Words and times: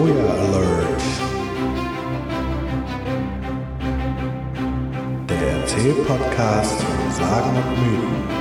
Troja 0.00 0.14
Alert. 0.14 1.02
Der 5.28 5.60
Erzähl-Podcast 5.60 6.80
von 6.80 7.12
Sagen 7.12 7.50
und 7.50 7.70
Mythen. 7.82 8.39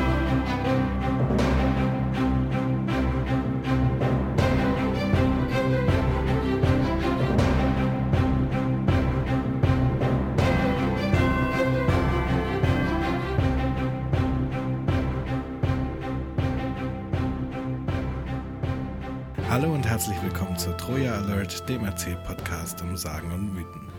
Dem 21.69 21.85
Erzähl-Podcast 21.85 22.81
um 22.81 22.97
Sagen 22.97 23.31
und 23.31 23.53
Mythen. 23.53 23.89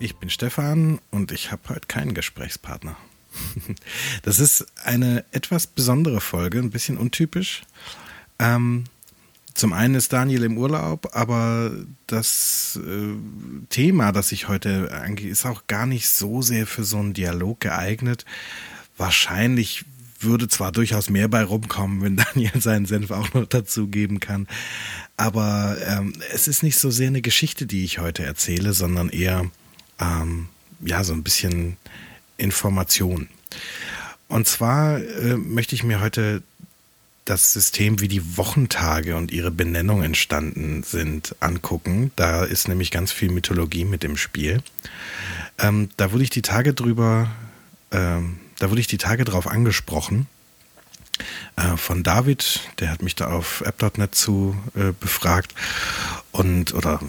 Ich 0.00 0.16
bin 0.16 0.28
Stefan 0.28 0.98
und 1.12 1.30
ich 1.30 1.52
habe 1.52 1.62
heute 1.68 1.86
keinen 1.86 2.14
Gesprächspartner. 2.14 2.96
Das 4.22 4.40
ist 4.40 4.66
eine 4.82 5.24
etwas 5.30 5.68
besondere 5.68 6.20
Folge, 6.20 6.58
ein 6.58 6.70
bisschen 6.70 6.98
untypisch. 6.98 7.62
Ähm, 8.40 8.86
zum 9.54 9.72
einen 9.72 9.94
ist 9.94 10.12
Daniel 10.12 10.42
im 10.42 10.58
Urlaub, 10.58 11.10
aber 11.12 11.70
das 12.08 12.80
äh, 12.84 13.14
Thema, 13.68 14.10
das 14.10 14.32
ich 14.32 14.48
heute 14.48 14.90
angehe, 14.90 15.30
ist 15.30 15.46
auch 15.46 15.68
gar 15.68 15.86
nicht 15.86 16.08
so 16.08 16.42
sehr 16.42 16.66
für 16.66 16.82
so 16.82 16.98
einen 16.98 17.14
Dialog 17.14 17.60
geeignet. 17.60 18.24
Wahrscheinlich 18.96 19.84
würde 20.26 20.48
zwar 20.48 20.72
durchaus 20.72 21.10
mehr 21.10 21.28
bei 21.28 21.42
rumkommen, 21.42 22.02
wenn 22.02 22.16
Daniel 22.34 22.60
seinen 22.60 22.86
Senf 22.86 23.10
auch 23.10 23.32
noch 23.34 23.46
dazugeben 23.46 24.20
kann, 24.20 24.46
aber 25.16 25.76
ähm, 25.86 26.12
es 26.32 26.46
ist 26.48 26.62
nicht 26.62 26.78
so 26.78 26.90
sehr 26.90 27.08
eine 27.08 27.22
Geschichte, 27.22 27.66
die 27.66 27.84
ich 27.84 27.98
heute 27.98 28.24
erzähle, 28.24 28.72
sondern 28.74 29.08
eher 29.08 29.46
ähm, 29.98 30.48
ja 30.80 31.04
so 31.04 31.14
ein 31.14 31.22
bisschen 31.22 31.76
Information. 32.36 33.28
Und 34.28 34.46
zwar 34.46 34.98
äh, 34.98 35.36
möchte 35.36 35.74
ich 35.74 35.84
mir 35.84 36.00
heute 36.00 36.42
das 37.24 37.52
System, 37.52 38.00
wie 38.00 38.08
die 38.08 38.36
Wochentage 38.36 39.16
und 39.16 39.32
ihre 39.32 39.50
Benennung 39.50 40.02
entstanden 40.02 40.82
sind, 40.84 41.34
angucken. 41.40 42.12
Da 42.16 42.44
ist 42.44 42.68
nämlich 42.68 42.90
ganz 42.90 43.10
viel 43.10 43.30
Mythologie 43.30 43.84
mit 43.84 44.04
im 44.04 44.16
Spiel. 44.16 44.62
Ähm, 45.58 45.88
da 45.96 46.12
wurde 46.12 46.22
ich 46.22 46.30
die 46.30 46.42
Tage 46.42 46.72
drüber 46.72 47.28
ähm, 47.90 48.38
da 48.58 48.70
wurde 48.70 48.80
ich 48.80 48.86
die 48.86 48.98
Tage 48.98 49.24
drauf 49.24 49.46
angesprochen 49.46 50.26
äh, 51.56 51.76
von 51.76 52.02
David, 52.02 52.60
der 52.78 52.90
hat 52.90 53.02
mich 53.02 53.14
da 53.14 53.28
auf 53.28 53.62
app.net 53.62 54.14
zu 54.14 54.56
äh, 54.74 54.92
befragt 54.98 55.54
und 56.32 56.74
oder 56.74 57.00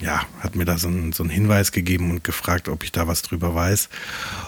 ja, 0.00 0.24
hat 0.40 0.56
mir 0.56 0.64
da 0.64 0.78
so, 0.78 0.88
ein, 0.88 1.12
so 1.12 1.22
einen 1.22 1.30
Hinweis 1.30 1.72
gegeben 1.72 2.10
und 2.10 2.24
gefragt, 2.24 2.68
ob 2.68 2.84
ich 2.84 2.92
da 2.92 3.06
was 3.06 3.20
drüber 3.20 3.54
weiß. 3.54 3.90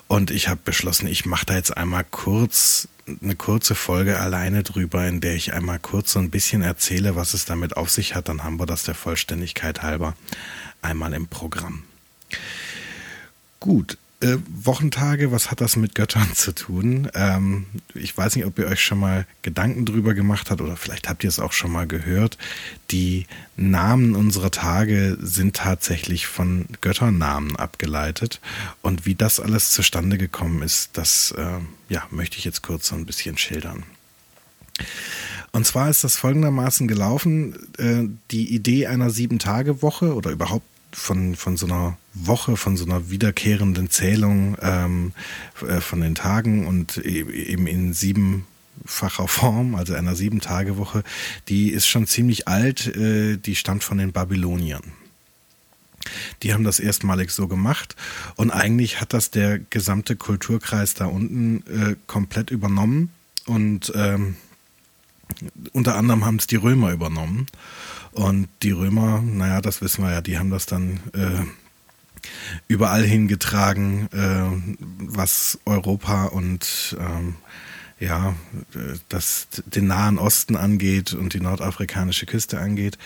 Und 0.08 0.30
ich 0.30 0.48
habe 0.48 0.60
beschlossen, 0.64 1.06
ich 1.06 1.26
mache 1.26 1.44
da 1.44 1.54
jetzt 1.54 1.76
einmal 1.76 2.04
kurz 2.10 2.88
eine 3.22 3.34
kurze 3.34 3.74
Folge 3.74 4.18
alleine 4.18 4.62
drüber, 4.62 5.06
in 5.06 5.20
der 5.20 5.34
ich 5.34 5.52
einmal 5.52 5.78
kurz 5.78 6.12
so 6.12 6.20
ein 6.20 6.30
bisschen 6.30 6.62
erzähle, 6.62 7.16
was 7.16 7.34
es 7.34 7.44
damit 7.44 7.76
auf 7.76 7.90
sich 7.90 8.14
hat. 8.14 8.28
Dann 8.28 8.44
haben 8.44 8.58
wir 8.58 8.66
das 8.66 8.84
der 8.84 8.94
Vollständigkeit 8.94 9.82
halber 9.82 10.14
einmal 10.80 11.12
im 11.12 11.26
Programm. 11.26 11.82
Gut, 13.60 13.98
äh, 14.22 14.38
Wochentage, 14.48 15.32
was 15.32 15.50
hat 15.50 15.60
das 15.60 15.76
mit 15.76 15.94
Göttern 15.94 16.32
zu 16.34 16.54
tun? 16.54 17.10
Ähm, 17.14 17.66
ich 17.94 18.16
weiß 18.16 18.36
nicht, 18.36 18.46
ob 18.46 18.58
ihr 18.58 18.66
euch 18.66 18.82
schon 18.82 19.00
mal 19.00 19.26
Gedanken 19.42 19.84
drüber 19.84 20.14
gemacht 20.14 20.50
habt 20.50 20.60
oder 20.60 20.76
vielleicht 20.76 21.08
habt 21.08 21.24
ihr 21.24 21.28
es 21.28 21.40
auch 21.40 21.52
schon 21.52 21.72
mal 21.72 21.86
gehört. 21.86 22.38
Die 22.90 23.26
Namen 23.56 24.14
unserer 24.14 24.50
Tage 24.50 25.18
sind 25.20 25.56
tatsächlich 25.56 26.26
von 26.26 26.66
Götternamen 26.80 27.56
abgeleitet. 27.56 28.40
Und 28.80 29.06
wie 29.06 29.14
das 29.14 29.40
alles 29.40 29.72
zustande 29.72 30.18
gekommen 30.18 30.62
ist, 30.62 30.90
das 30.94 31.34
äh, 31.36 31.58
ja, 31.88 32.06
möchte 32.10 32.38
ich 32.38 32.44
jetzt 32.44 32.62
kurz 32.62 32.88
so 32.88 32.94
ein 32.94 33.06
bisschen 33.06 33.36
schildern. 33.38 33.82
Und 35.52 35.66
zwar 35.66 35.90
ist 35.90 36.02
das 36.02 36.16
folgendermaßen 36.16 36.88
gelaufen. 36.88 37.54
Äh, 37.78 38.08
die 38.30 38.54
Idee 38.54 38.86
einer 38.86 39.10
Sieben-Tage-Woche 39.10 40.14
oder 40.14 40.30
überhaupt 40.30 40.66
von, 40.92 41.34
von 41.36 41.56
so 41.56 41.66
einer 41.66 41.96
Woche, 42.14 42.56
von 42.56 42.76
so 42.76 42.84
einer 42.84 43.10
wiederkehrenden 43.10 43.90
Zählung 43.90 44.56
ähm, 44.60 45.12
äh, 45.66 45.80
von 45.80 46.00
den 46.00 46.14
Tagen 46.14 46.66
und 46.66 46.98
e-, 46.98 47.22
eben 47.22 47.66
in 47.66 47.92
siebenfacher 47.92 49.28
Form, 49.28 49.74
also 49.74 49.94
einer 49.94 50.14
Sieben-Tage-Woche, 50.14 51.02
die 51.48 51.70
ist 51.70 51.86
schon 51.86 52.06
ziemlich 52.06 52.48
alt, 52.48 52.86
äh, 52.96 53.36
die 53.36 53.56
stammt 53.56 53.84
von 53.84 53.98
den 53.98 54.12
Babyloniern. 54.12 54.82
Die 56.42 56.52
haben 56.52 56.64
das 56.64 56.80
erstmalig 56.80 57.30
so 57.30 57.46
gemacht 57.46 57.96
und 58.36 58.50
eigentlich 58.50 59.00
hat 59.00 59.12
das 59.12 59.30
der 59.30 59.58
gesamte 59.58 60.16
Kulturkreis 60.16 60.94
da 60.94 61.06
unten 61.06 61.64
äh, 61.68 61.96
komplett 62.06 62.50
übernommen 62.50 63.10
und 63.46 63.92
ähm, 63.94 64.36
unter 65.72 65.96
anderem 65.96 66.24
haben 66.24 66.36
es 66.36 66.46
die 66.46 66.56
Römer 66.56 66.92
übernommen. 66.92 67.46
Und 68.12 68.48
die 68.62 68.72
Römer, 68.72 69.22
naja, 69.22 69.60
das 69.60 69.80
wissen 69.80 70.04
wir 70.04 70.12
ja, 70.12 70.20
die 70.20 70.38
haben 70.38 70.50
das 70.50 70.66
dann 70.66 71.00
äh, 71.14 71.44
überall 72.68 73.04
hingetragen, 73.04 74.08
äh, 74.12 74.76
was 74.98 75.58
Europa 75.64 76.26
und 76.26 76.96
ähm, 77.00 77.36
ja, 77.98 78.34
das 79.08 79.46
den 79.64 79.86
Nahen 79.86 80.18
Osten 80.18 80.56
angeht 80.56 81.14
und 81.14 81.34
die 81.34 81.40
nordafrikanische 81.40 82.26
Küste 82.26 82.58
angeht. 82.58 82.98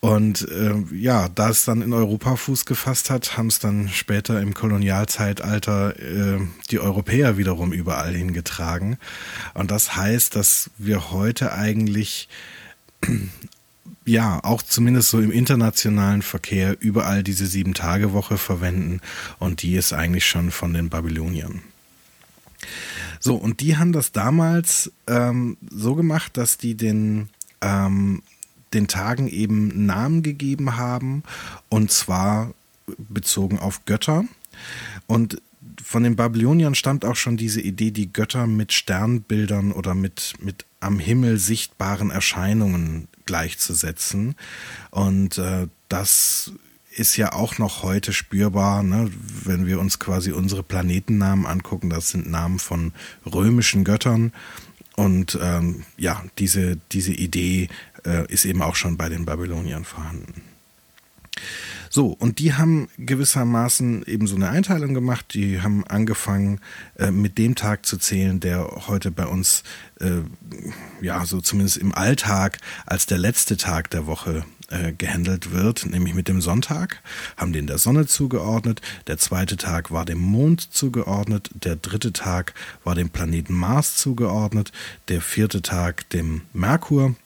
Und 0.00 0.48
äh, 0.48 0.74
ja, 0.94 1.28
da 1.28 1.50
es 1.50 1.66
dann 1.66 1.82
in 1.82 1.92
Europa 1.92 2.36
Fuß 2.36 2.64
gefasst 2.64 3.10
hat, 3.10 3.36
haben 3.36 3.48
es 3.48 3.58
dann 3.58 3.88
später 3.90 4.40
im 4.40 4.54
Kolonialzeitalter 4.54 5.98
äh, 5.98 6.40
die 6.70 6.80
Europäer 6.80 7.36
wiederum 7.36 7.72
überall 7.72 8.14
hingetragen. 8.14 8.96
Und 9.52 9.70
das 9.70 9.96
heißt, 9.96 10.36
dass 10.36 10.70
wir 10.78 11.10
heute 11.10 11.52
eigentlich 11.52 12.28
ja, 14.06 14.42
auch 14.42 14.62
zumindest 14.62 15.10
so 15.10 15.20
im 15.20 15.30
internationalen 15.30 16.22
Verkehr 16.22 16.76
überall 16.80 17.22
diese 17.22 17.46
Sieben-Tage-Woche 17.46 18.38
verwenden 18.38 19.00
und 19.38 19.62
die 19.62 19.74
ist 19.74 19.92
eigentlich 19.92 20.26
schon 20.26 20.50
von 20.50 20.72
den 20.72 20.88
Babyloniern. 20.88 21.62
So, 23.18 23.36
und 23.36 23.60
die 23.60 23.76
haben 23.76 23.92
das 23.92 24.12
damals 24.12 24.90
ähm, 25.06 25.58
so 25.70 25.94
gemacht, 25.94 26.36
dass 26.36 26.56
die 26.56 26.74
den, 26.74 27.28
ähm, 27.60 28.22
den 28.72 28.88
Tagen 28.88 29.28
eben 29.28 29.86
Namen 29.86 30.22
gegeben 30.22 30.76
haben 30.76 31.22
und 31.68 31.92
zwar 31.92 32.54
bezogen 32.96 33.58
auf 33.58 33.84
Götter. 33.84 34.24
Und 35.06 35.40
von 35.82 36.02
den 36.02 36.16
Babyloniern 36.16 36.74
stammt 36.74 37.04
auch 37.04 37.16
schon 37.16 37.36
diese 37.36 37.60
Idee, 37.60 37.90
die 37.90 38.12
Götter 38.12 38.46
mit 38.46 38.72
Sternbildern 38.72 39.72
oder 39.72 39.94
mit, 39.94 40.34
mit 40.40 40.64
am 40.80 40.98
Himmel 40.98 41.38
sichtbaren 41.38 42.10
Erscheinungen 42.10 43.08
gleichzusetzen. 43.30 44.34
Und 44.90 45.38
äh, 45.38 45.68
das 45.88 46.50
ist 46.96 47.16
ja 47.16 47.32
auch 47.32 47.58
noch 47.58 47.84
heute 47.84 48.12
spürbar, 48.12 48.82
ne? 48.82 49.08
wenn 49.44 49.66
wir 49.66 49.78
uns 49.78 50.00
quasi 50.00 50.32
unsere 50.32 50.64
Planetennamen 50.64 51.46
angucken. 51.46 51.90
Das 51.90 52.08
sind 52.08 52.28
Namen 52.28 52.58
von 52.58 52.92
römischen 53.32 53.84
Göttern. 53.84 54.32
Und 54.96 55.38
ähm, 55.40 55.84
ja, 55.96 56.24
diese, 56.38 56.76
diese 56.90 57.12
Idee 57.12 57.68
äh, 58.04 58.26
ist 58.26 58.44
eben 58.44 58.62
auch 58.62 58.74
schon 58.74 58.96
bei 58.96 59.08
den 59.08 59.24
Babyloniern 59.26 59.84
vorhanden. 59.84 60.42
So, 61.92 62.06
und 62.06 62.38
die 62.38 62.54
haben 62.54 62.88
gewissermaßen 62.98 64.04
eben 64.06 64.28
so 64.28 64.36
eine 64.36 64.48
Einteilung 64.48 64.94
gemacht. 64.94 65.34
Die 65.34 65.60
haben 65.60 65.84
angefangen, 65.88 66.60
äh, 66.96 67.10
mit 67.10 67.36
dem 67.36 67.56
Tag 67.56 67.84
zu 67.84 67.98
zählen, 67.98 68.38
der 68.38 68.86
heute 68.86 69.10
bei 69.10 69.26
uns, 69.26 69.64
äh, 69.98 70.20
ja, 71.00 71.26
so 71.26 71.40
zumindest 71.40 71.78
im 71.78 71.92
Alltag 71.92 72.58
als 72.86 73.06
der 73.06 73.18
letzte 73.18 73.56
Tag 73.56 73.90
der 73.90 74.06
Woche 74.06 74.44
äh, 74.68 74.92
gehandelt 74.92 75.50
wird, 75.50 75.84
nämlich 75.86 76.14
mit 76.14 76.28
dem 76.28 76.40
Sonntag, 76.40 77.02
haben 77.36 77.52
den 77.52 77.66
der 77.66 77.78
Sonne 77.78 78.06
zugeordnet, 78.06 78.80
der 79.08 79.18
zweite 79.18 79.56
Tag 79.56 79.90
war 79.90 80.04
dem 80.04 80.18
Mond 80.18 80.72
zugeordnet, 80.72 81.50
der 81.54 81.74
dritte 81.74 82.12
Tag 82.12 82.54
war 82.84 82.94
dem 82.94 83.10
Planeten 83.10 83.54
Mars 83.54 83.96
zugeordnet, 83.96 84.70
der 85.08 85.20
vierte 85.20 85.60
Tag 85.60 86.08
dem 86.10 86.42
Merkur, 86.52 87.16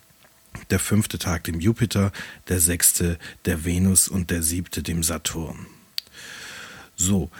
der 0.71 0.79
fünfte 0.79 1.19
Tag 1.19 1.45
dem 1.45 1.61
Jupiter, 1.61 2.13
der 2.49 2.61
sechste 2.61 3.19
der 3.45 3.65
Venus 3.65 4.09
und 4.09 4.31
der 4.31 4.43
siebte 4.43 4.83
dem 4.83 5.03
Saturn. 5.03 5.67
So, 6.97 7.31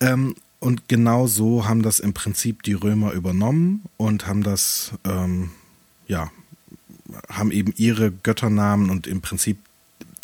ähm, 0.00 0.34
und 0.60 0.88
genau 0.88 1.26
so 1.26 1.66
haben 1.66 1.82
das 1.82 2.00
im 2.00 2.14
Prinzip 2.14 2.62
die 2.62 2.72
Römer 2.72 3.12
übernommen 3.12 3.82
und 3.98 4.26
haben 4.26 4.42
das, 4.42 4.92
ähm, 5.04 5.50
ja, 6.08 6.30
haben 7.28 7.50
eben 7.50 7.74
ihre 7.76 8.10
Götternamen 8.10 8.88
und 8.88 9.06
im 9.06 9.20
Prinzip 9.20 9.58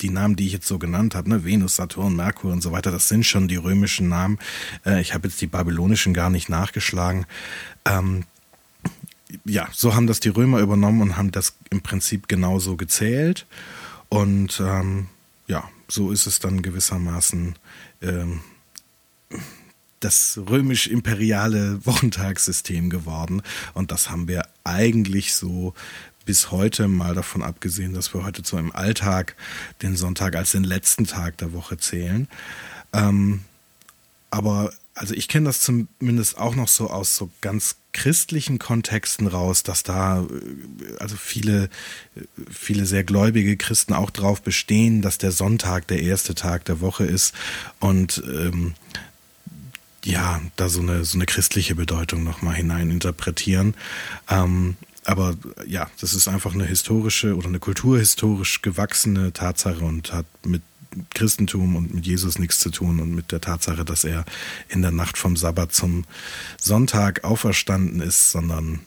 die 0.01 0.09
Namen, 0.09 0.37
die 0.37 0.47
ich 0.47 0.53
jetzt 0.53 0.67
so 0.67 0.79
genannt 0.79 1.15
habe, 1.15 1.29
ne, 1.29 1.45
Venus, 1.45 1.77
Saturn, 1.77 2.17
Merkur 2.17 2.53
und 2.53 2.63
so 2.63 2.73
weiter, 2.73 2.91
das 2.91 3.09
sind 3.09 3.27
schon 3.27 3.49
die 3.49 3.57
römischen 3.57 4.09
Namen. 4.09 4.39
Äh, 4.87 5.03
ich 5.03 5.13
habe 5.13 5.29
jetzt 5.29 5.41
die 5.43 5.47
babylonischen 5.47 6.15
gar 6.15 6.31
nicht 6.31 6.49
nachgeschlagen. 6.49 7.27
Ähm, 7.85 8.25
ja, 9.45 9.69
so 9.73 9.95
haben 9.95 10.07
das 10.07 10.21
die 10.21 10.29
Römer 10.29 10.61
übernommen 10.61 11.03
und 11.03 11.17
haben 11.17 11.31
das 11.31 11.55
im 11.71 11.81
Prinzip 11.81 12.29
genauso 12.29 12.77
gezählt. 12.77 13.47
Und 14.09 14.61
ähm, 14.61 15.07
ja, 15.47 15.69
so 15.89 16.11
ist 16.11 16.27
es 16.27 16.39
dann 16.39 16.63
gewissermaßen 16.63 17.57
ähm, 18.03 18.41
das 20.01 20.41
römisch-imperiale 20.49 21.85
Wochentagssystem 21.87 22.91
geworden. 22.91 23.43
Und 23.75 23.91
das 23.91 24.11
haben 24.11 24.29
wir 24.29 24.47
eigentlich 24.65 25.35
so 25.35 25.75
bis 26.25 26.51
heute, 26.51 26.87
mal 26.87 27.15
davon 27.15 27.43
abgesehen, 27.43 27.95
dass 27.95 28.15
wir 28.15 28.25
heute 28.25 28.43
so 28.45 28.59
im 28.59 28.75
Alltag 28.75 29.37
den 29.83 29.97
Sonntag 29.97 30.37
als 30.37 30.53
den 30.53 30.65
letzten 30.65 31.07
Tag 31.07 31.39
der 31.39 31.53
Woche 31.53 31.77
zählen. 31.77 32.29
Ähm, 32.93 33.43
aber 34.31 34.73
also 34.95 35.15
ich 35.15 35.29
kenne 35.29 35.47
das 35.47 35.61
zumindest 35.61 36.39
auch 36.39 36.55
noch 36.55 36.69
so 36.69 36.91
aus 36.91 37.17
so 37.17 37.31
ganz 37.41 37.77
christlichen 37.93 38.59
Kontexten 38.59 39.27
raus, 39.27 39.63
dass 39.63 39.83
da 39.83 40.23
äh, 40.23 40.27
also 40.99 41.17
viele, 41.17 41.69
viele 42.51 42.87
sehr 42.87 43.05
gläubige 43.05 43.57
Christen 43.57 43.93
auch 43.93 44.11
drauf 44.11 44.43
bestehen, 44.43 45.03
dass 45.03 45.19
der 45.19 45.33
Sonntag 45.33 45.89
der 45.89 46.03
erste 46.03 46.35
Tag 46.35 46.65
der 46.65 46.81
Woche 46.81 47.05
ist 47.05 47.35
und 47.79 48.23
ähm, 48.27 48.75
ja, 50.05 50.41
da 50.57 50.69
so 50.69 50.81
eine, 50.81 51.05
so 51.05 51.19
eine 51.19 51.27
christliche 51.27 51.75
Bedeutung 51.75 52.25
nochmal 52.25 52.55
hineininterpretieren. 52.55 53.75
Ähm, 54.29 54.77
aber 55.05 55.35
ja, 55.67 55.91
das 56.01 56.15
ist 56.15 56.29
einfach 56.29 56.55
eine 56.55 56.67
historische 56.67 57.35
oder 57.35 57.49
eine 57.49 57.59
kulturhistorisch 57.59 58.63
gewachsene 58.63 59.33
Tatsache 59.33 59.85
und 59.85 60.13
hat 60.13 60.27
mit 60.45 60.63
Christentum 61.15 61.77
und 61.77 61.95
mit 61.95 62.07
Jesus 62.07 62.39
nichts 62.39 62.59
zu 62.59 62.71
tun 62.71 63.01
und 63.01 63.15
mit 63.15 63.33
der 63.33 63.41
Tatsache, 63.41 63.85
dass 63.85 64.05
er 64.05 64.25
in 64.69 64.83
der 64.83 64.91
Nacht 64.91 65.19
vom 65.19 65.37
Sabbat 65.37 65.73
zum 65.73 66.05
Sonntag 66.59 67.25
auferstanden 67.25 68.01
ist, 68.01 68.31
sondern 68.31 68.81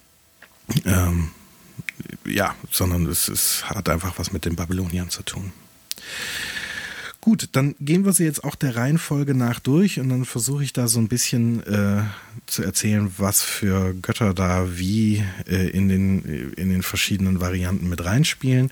ähm, 0.85 1.31
ja, 2.25 2.55
sondern 2.71 3.05
es, 3.07 3.27
es 3.27 3.69
hat 3.69 3.89
einfach 3.89 4.17
was 4.17 4.31
mit 4.31 4.45
den 4.45 4.55
Babyloniern 4.55 5.09
zu 5.09 5.23
tun. 5.23 5.51
Gut, 7.23 7.47
dann 7.53 7.73
gehen 7.79 8.03
wir 8.03 8.11
sie 8.11 8.25
jetzt 8.25 8.43
auch 8.43 8.55
der 8.55 8.75
Reihenfolge 8.75 9.33
nach 9.33 9.61
durch 9.61 9.97
und 9.97 10.09
dann 10.09 10.25
versuche 10.25 10.61
ich 10.61 10.73
da 10.73 10.89
so 10.89 10.99
ein 10.99 11.07
bisschen 11.07 11.65
äh, 11.65 12.01
zu 12.47 12.63
erzählen, 12.63 13.09
was 13.17 13.41
für 13.41 13.93
Götter 13.93 14.33
da 14.33 14.77
wie 14.77 15.23
äh, 15.47 15.69
in, 15.69 15.87
den, 15.87 16.51
in 16.57 16.69
den 16.69 16.83
verschiedenen 16.83 17.39
Varianten 17.39 17.87
mit 17.87 18.03
reinspielen. 18.03 18.71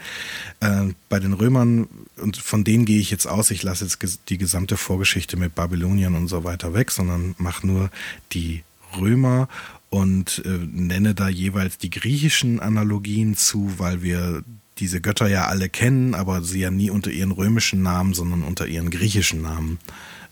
Äh, 0.60 0.88
bei 1.08 1.22
den 1.22 1.32
Römern, 1.32 1.88
und 2.18 2.36
von 2.36 2.66
denen 2.66 2.84
gehe 2.84 3.00
ich 3.00 3.10
jetzt 3.10 3.26
aus, 3.26 3.52
ich 3.52 3.64
lasse 3.64 3.86
jetzt 3.86 4.20
die 4.28 4.38
gesamte 4.38 4.76
Vorgeschichte 4.76 5.38
mit 5.38 5.56
Babyloniern 5.56 6.16
und 6.16 6.28
so 6.28 6.44
weiter 6.44 6.74
weg, 6.74 6.92
sondern 6.92 7.36
mache 7.38 7.66
nur 7.66 7.90
die 8.34 8.64
Römer 9.00 9.48
und 9.90 10.44
äh, 10.44 10.50
nenne 10.50 11.16
da 11.16 11.30
jeweils 11.30 11.78
die 11.78 11.90
griechischen 11.90 12.60
Analogien 12.60 13.38
zu, 13.38 13.76
weil 13.78 14.04
wir 14.04 14.44
diese 14.80 15.02
Götter 15.02 15.28
ja 15.28 15.48
alle 15.48 15.70
kennen, 15.70 16.16
aber 16.16 16.42
sie 16.42 16.62
ja 16.62 16.72
nie 16.72 16.90
unter 16.90 17.12
ihren 17.12 17.32
römischen 17.32 17.82
Namen, 17.82 18.14
sondern 18.14 18.44
unter 18.44 18.68
ihren 18.68 18.90
griechischen 18.90 19.42
Namen 19.42 19.80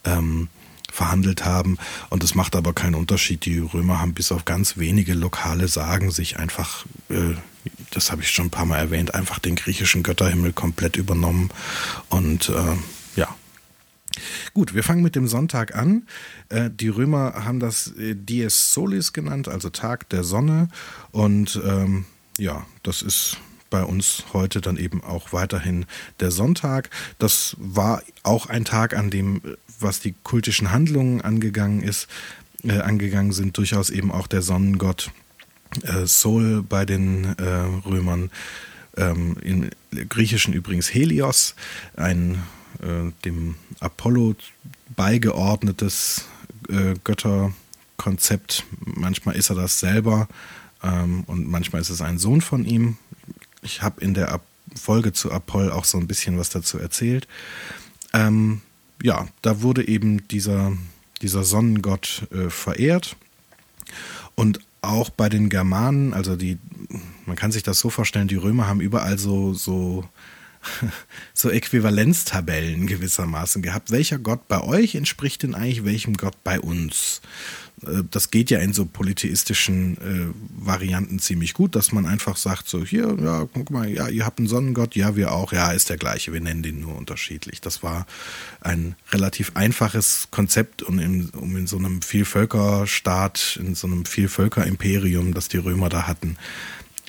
ähm, 0.05 0.47
verhandelt 0.91 1.45
haben. 1.45 1.77
Und 2.09 2.23
es 2.23 2.35
macht 2.35 2.55
aber 2.55 2.73
keinen 2.73 2.95
Unterschied. 2.95 3.45
Die 3.45 3.59
Römer 3.59 4.01
haben 4.01 4.13
bis 4.13 4.31
auf 4.31 4.45
ganz 4.45 4.77
wenige 4.77 5.13
lokale 5.13 5.67
Sagen 5.67 6.11
sich 6.11 6.37
einfach, 6.37 6.85
äh, 7.09 7.35
das 7.91 8.11
habe 8.11 8.21
ich 8.21 8.31
schon 8.31 8.47
ein 8.47 8.51
paar 8.51 8.65
Mal 8.65 8.77
erwähnt, 8.77 9.13
einfach 9.13 9.39
den 9.39 9.55
griechischen 9.55 10.03
Götterhimmel 10.03 10.53
komplett 10.53 10.97
übernommen. 10.97 11.49
Und 12.09 12.49
äh, 12.49 12.75
ja. 13.15 13.35
Gut, 14.53 14.73
wir 14.73 14.83
fangen 14.83 15.03
mit 15.03 15.15
dem 15.15 15.27
Sonntag 15.27 15.75
an. 15.75 16.07
Äh, 16.49 16.69
die 16.71 16.89
Römer 16.89 17.45
haben 17.45 17.59
das 17.59 17.93
äh, 17.97 18.15
Dies 18.15 18.73
Solis 18.73 19.13
genannt, 19.13 19.47
also 19.47 19.69
Tag 19.69 20.09
der 20.09 20.23
Sonne. 20.23 20.69
Und 21.11 21.59
ähm, 21.63 22.05
ja, 22.37 22.65
das 22.83 23.01
ist 23.01 23.37
bei 23.69 23.83
uns 23.83 24.25
heute 24.33 24.61
dann 24.61 24.77
eben 24.77 25.03
auch 25.03 25.33
weiterhin 25.33 25.85
der 26.19 26.31
Sonntag. 26.31 26.89
Das 27.17 27.55
war 27.59 28.01
auch 28.23 28.47
ein 28.47 28.65
Tag, 28.65 28.95
an 28.95 29.09
dem, 29.09 29.41
was 29.79 29.99
die 29.99 30.15
kultischen 30.23 30.71
Handlungen 30.71 31.21
angegangen 31.21 31.81
ist, 31.81 32.07
äh, 32.63 32.79
angegangen 32.79 33.31
sind, 33.31 33.57
durchaus 33.57 33.89
eben 33.89 34.11
auch 34.11 34.27
der 34.27 34.41
Sonnengott 34.41 35.11
äh, 35.83 36.05
Sol 36.05 36.63
bei 36.63 36.85
den 36.85 37.37
äh, 37.37 37.87
Römern. 37.87 38.31
Ähm, 38.97 39.37
Im 39.41 39.69
Griechischen 40.09 40.53
übrigens 40.53 40.93
Helios, 40.93 41.55
ein 41.95 42.43
äh, 42.81 43.11
dem 43.23 43.55
Apollo 43.79 44.35
beigeordnetes 44.95 46.25
äh, 46.69 46.95
Götterkonzept. 47.03 48.65
Manchmal 48.79 49.35
ist 49.35 49.49
er 49.49 49.55
das 49.55 49.79
selber 49.79 50.27
ähm, 50.83 51.23
und 51.27 51.47
manchmal 51.47 51.81
ist 51.81 51.89
es 51.89 52.01
ein 52.01 52.17
Sohn 52.17 52.41
von 52.41 52.65
ihm, 52.65 52.97
ich 53.61 53.81
habe 53.81 54.01
in 54.01 54.13
der 54.13 54.39
Folge 54.75 55.13
zu 55.13 55.31
Apoll 55.31 55.71
auch 55.71 55.85
so 55.85 55.97
ein 55.97 56.07
bisschen 56.07 56.37
was 56.37 56.49
dazu 56.49 56.77
erzählt. 56.77 57.27
Ähm, 58.13 58.61
ja, 59.01 59.27
da 59.41 59.61
wurde 59.61 59.87
eben 59.87 60.27
dieser, 60.27 60.73
dieser 61.21 61.43
Sonnengott 61.43 62.27
äh, 62.31 62.49
verehrt. 62.49 63.15
Und 64.35 64.59
auch 64.81 65.09
bei 65.09 65.29
den 65.29 65.49
Germanen, 65.49 66.13
also 66.13 66.35
die, 66.35 66.57
man 67.25 67.35
kann 67.35 67.51
sich 67.51 67.63
das 67.63 67.79
so 67.79 67.89
vorstellen, 67.89 68.27
die 68.27 68.35
Römer 68.35 68.67
haben 68.67 68.81
überall 68.81 69.17
so, 69.17 69.53
so, 69.53 70.07
so 71.33 71.49
Äquivalenztabellen 71.49 72.87
gewissermaßen 72.87 73.61
gehabt. 73.61 73.91
Welcher 73.91 74.19
Gott 74.19 74.47
bei 74.47 74.61
euch 74.61 74.95
entspricht 74.95 75.43
denn 75.43 75.55
eigentlich 75.55 75.85
welchem 75.85 76.15
Gott 76.15 76.43
bei 76.43 76.59
uns? 76.59 77.21
Äh, 77.85 78.03
das 78.09 78.31
geht 78.31 78.49
ja 78.49 78.59
in 78.59 78.73
so 78.73 78.85
polytheistischen 78.85 79.97
äh, 79.97 80.65
Varianten 80.65 81.19
ziemlich 81.19 81.53
gut, 81.53 81.75
dass 81.75 81.91
man 81.91 82.05
einfach 82.05 82.37
sagt, 82.37 82.67
so 82.67 82.83
hier, 82.83 83.17
ja, 83.21 83.47
guck 83.53 83.69
mal, 83.69 83.89
ja, 83.89 84.07
ihr 84.07 84.25
habt 84.25 84.39
einen 84.39 84.47
Sonnengott, 84.47 84.95
ja, 84.95 85.15
wir 85.15 85.31
auch, 85.31 85.53
ja, 85.53 85.71
ist 85.71 85.89
der 85.89 85.97
gleiche, 85.97 86.33
wir 86.33 86.41
nennen 86.41 86.63
den 86.63 86.81
nur 86.81 86.95
unterschiedlich. 86.95 87.61
Das 87.61 87.83
war 87.83 88.05
ein 88.61 88.95
relativ 89.11 89.51
einfaches 89.55 90.27
Konzept, 90.31 90.83
um 90.83 90.99
in, 90.99 91.29
um 91.29 91.55
in 91.57 91.67
so 91.67 91.77
einem 91.77 92.01
Vielvölkerstaat, 92.01 93.59
in 93.61 93.75
so 93.75 93.87
einem 93.87 94.05
Vielvölkerimperium, 94.05 95.33
das 95.33 95.47
die 95.47 95.57
Römer 95.57 95.89
da 95.89 96.07
hatten, 96.07 96.37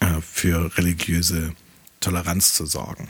äh, 0.00 0.20
für 0.20 0.76
religiöse 0.76 1.52
Toleranz 2.00 2.54
zu 2.54 2.66
sorgen. 2.66 3.08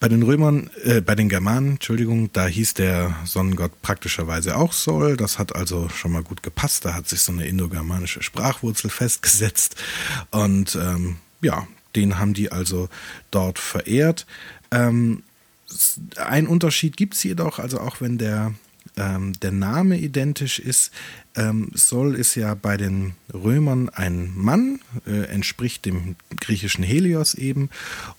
Bei 0.00 0.08
den 0.08 0.22
Römern, 0.22 0.70
äh, 0.82 1.02
bei 1.02 1.14
den 1.14 1.28
Germanen, 1.28 1.72
Entschuldigung, 1.72 2.32
da 2.32 2.46
hieß 2.46 2.72
der 2.72 3.14
Sonnengott 3.26 3.82
praktischerweise 3.82 4.56
auch 4.56 4.72
Sol. 4.72 5.18
Das 5.18 5.38
hat 5.38 5.54
also 5.54 5.90
schon 5.90 6.12
mal 6.12 6.22
gut 6.22 6.42
gepasst. 6.42 6.86
Da 6.86 6.94
hat 6.94 7.06
sich 7.06 7.20
so 7.20 7.32
eine 7.32 7.46
indogermanische 7.46 8.22
Sprachwurzel 8.22 8.88
festgesetzt. 8.88 9.76
Und 10.30 10.74
ähm, 10.74 11.16
ja, 11.42 11.68
den 11.96 12.18
haben 12.18 12.32
die 12.32 12.50
also 12.50 12.88
dort 13.30 13.58
verehrt. 13.58 14.26
Ähm, 14.70 15.22
ein 16.16 16.46
Unterschied 16.46 16.96
gibt 16.96 17.14
es 17.14 17.22
jedoch, 17.22 17.58
also 17.58 17.78
auch 17.78 18.00
wenn 18.00 18.16
der 18.16 18.54
ähm, 19.00 19.32
der 19.40 19.50
Name 19.50 19.98
identisch 19.98 20.58
ist. 20.58 20.92
Ähm, 21.34 21.70
Sol 21.74 22.14
ist 22.16 22.34
ja 22.34 22.54
bei 22.54 22.76
den 22.76 23.14
Römern 23.32 23.88
ein 23.88 24.32
Mann, 24.34 24.80
äh, 25.06 25.24
entspricht 25.26 25.86
dem 25.86 26.16
griechischen 26.40 26.84
Helios 26.84 27.34
eben. 27.34 27.70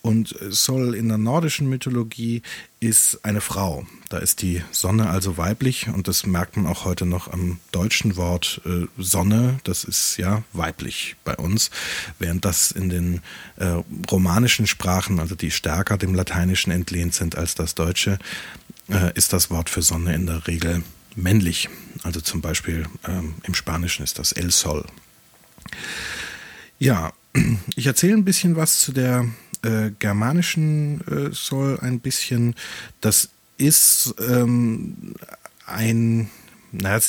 Und 0.02 0.36
Sol 0.50 0.96
in 0.96 1.10
der 1.10 1.18
nordischen 1.18 1.70
Mythologie 1.70 2.42
ist 2.80 3.24
eine 3.24 3.42
Frau. 3.42 3.86
Da 4.10 4.18
ist 4.18 4.42
die 4.42 4.64
Sonne 4.72 5.10
also 5.10 5.38
weiblich 5.38 5.88
und 5.90 6.08
das 6.08 6.26
merkt 6.26 6.58
man 6.58 6.66
auch 6.66 6.84
heute 6.84 7.06
noch 7.06 7.32
am 7.32 7.60
deutschen 7.72 8.16
Wort 8.16 8.62
äh, 8.66 8.88
Sonne. 8.98 9.60
Das 9.66 9.84
ist 9.84 10.18
ja 10.18 10.44
weiblich 10.54 11.16
bei 11.24 11.36
uns, 11.36 11.70
während 12.18 12.44
das 12.44 12.72
in 12.72 12.90
den 12.90 13.22
äh, 13.58 13.84
romanischen 14.10 14.66
Sprachen, 14.66 15.20
also 15.20 15.36
die 15.36 15.52
stärker 15.52 15.98
dem 15.98 16.16
Lateinischen 16.16 16.72
entlehnt 16.72 17.14
sind 17.14 17.38
als 17.38 17.54
das 17.54 17.76
Deutsche, 17.76 18.18
äh, 18.92 19.12
ist 19.16 19.34
das 19.34 19.50
Wort 19.50 19.70
für 19.70 19.82
Sonne 19.82 20.14
in 20.14 20.26
der 20.26 20.48
Regel 20.48 20.84
männlich. 21.16 21.70
Also 22.04 22.22
zum 22.22 22.42
Beispiel 22.42 22.86
ähm, 23.08 23.36
im 23.44 23.54
Spanischen 23.54 24.04
ist 24.04 24.20
das 24.20 24.32
El 24.32 24.52
Sol. 24.52 24.86
Ja, 26.80 27.14
ich 27.76 27.86
erzähle 27.86 28.14
ein 28.14 28.26
bisschen 28.26 28.56
was 28.56 28.80
zu 28.80 28.92
der 28.92 29.26
äh, 29.64 29.92
germanischen 30.00 31.02
äh, 31.08 31.34
Sol 31.34 31.80
ein 31.82 32.00
bisschen. 32.00 32.56
Das 33.02 33.30
ist 33.58 34.16
ähm, 34.20 35.16
ein 35.66 36.30
naja, 36.72 37.00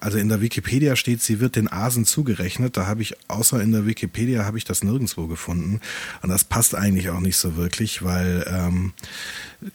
also 0.00 0.18
in 0.18 0.28
der 0.28 0.40
Wikipedia 0.40 0.96
steht, 0.96 1.22
sie 1.22 1.40
wird 1.40 1.56
den 1.56 1.70
Asen 1.70 2.04
zugerechnet. 2.04 2.76
Da 2.76 2.86
habe 2.86 3.02
ich, 3.02 3.14
außer 3.28 3.60
in 3.62 3.72
der 3.72 3.86
Wikipedia, 3.86 4.44
habe 4.44 4.58
ich 4.58 4.64
das 4.64 4.84
nirgendwo 4.84 5.26
gefunden. 5.26 5.80
Und 6.20 6.28
das 6.28 6.44
passt 6.44 6.74
eigentlich 6.74 7.10
auch 7.10 7.20
nicht 7.20 7.36
so 7.36 7.56
wirklich, 7.56 8.02
weil 8.02 8.44
ähm, 8.48 8.92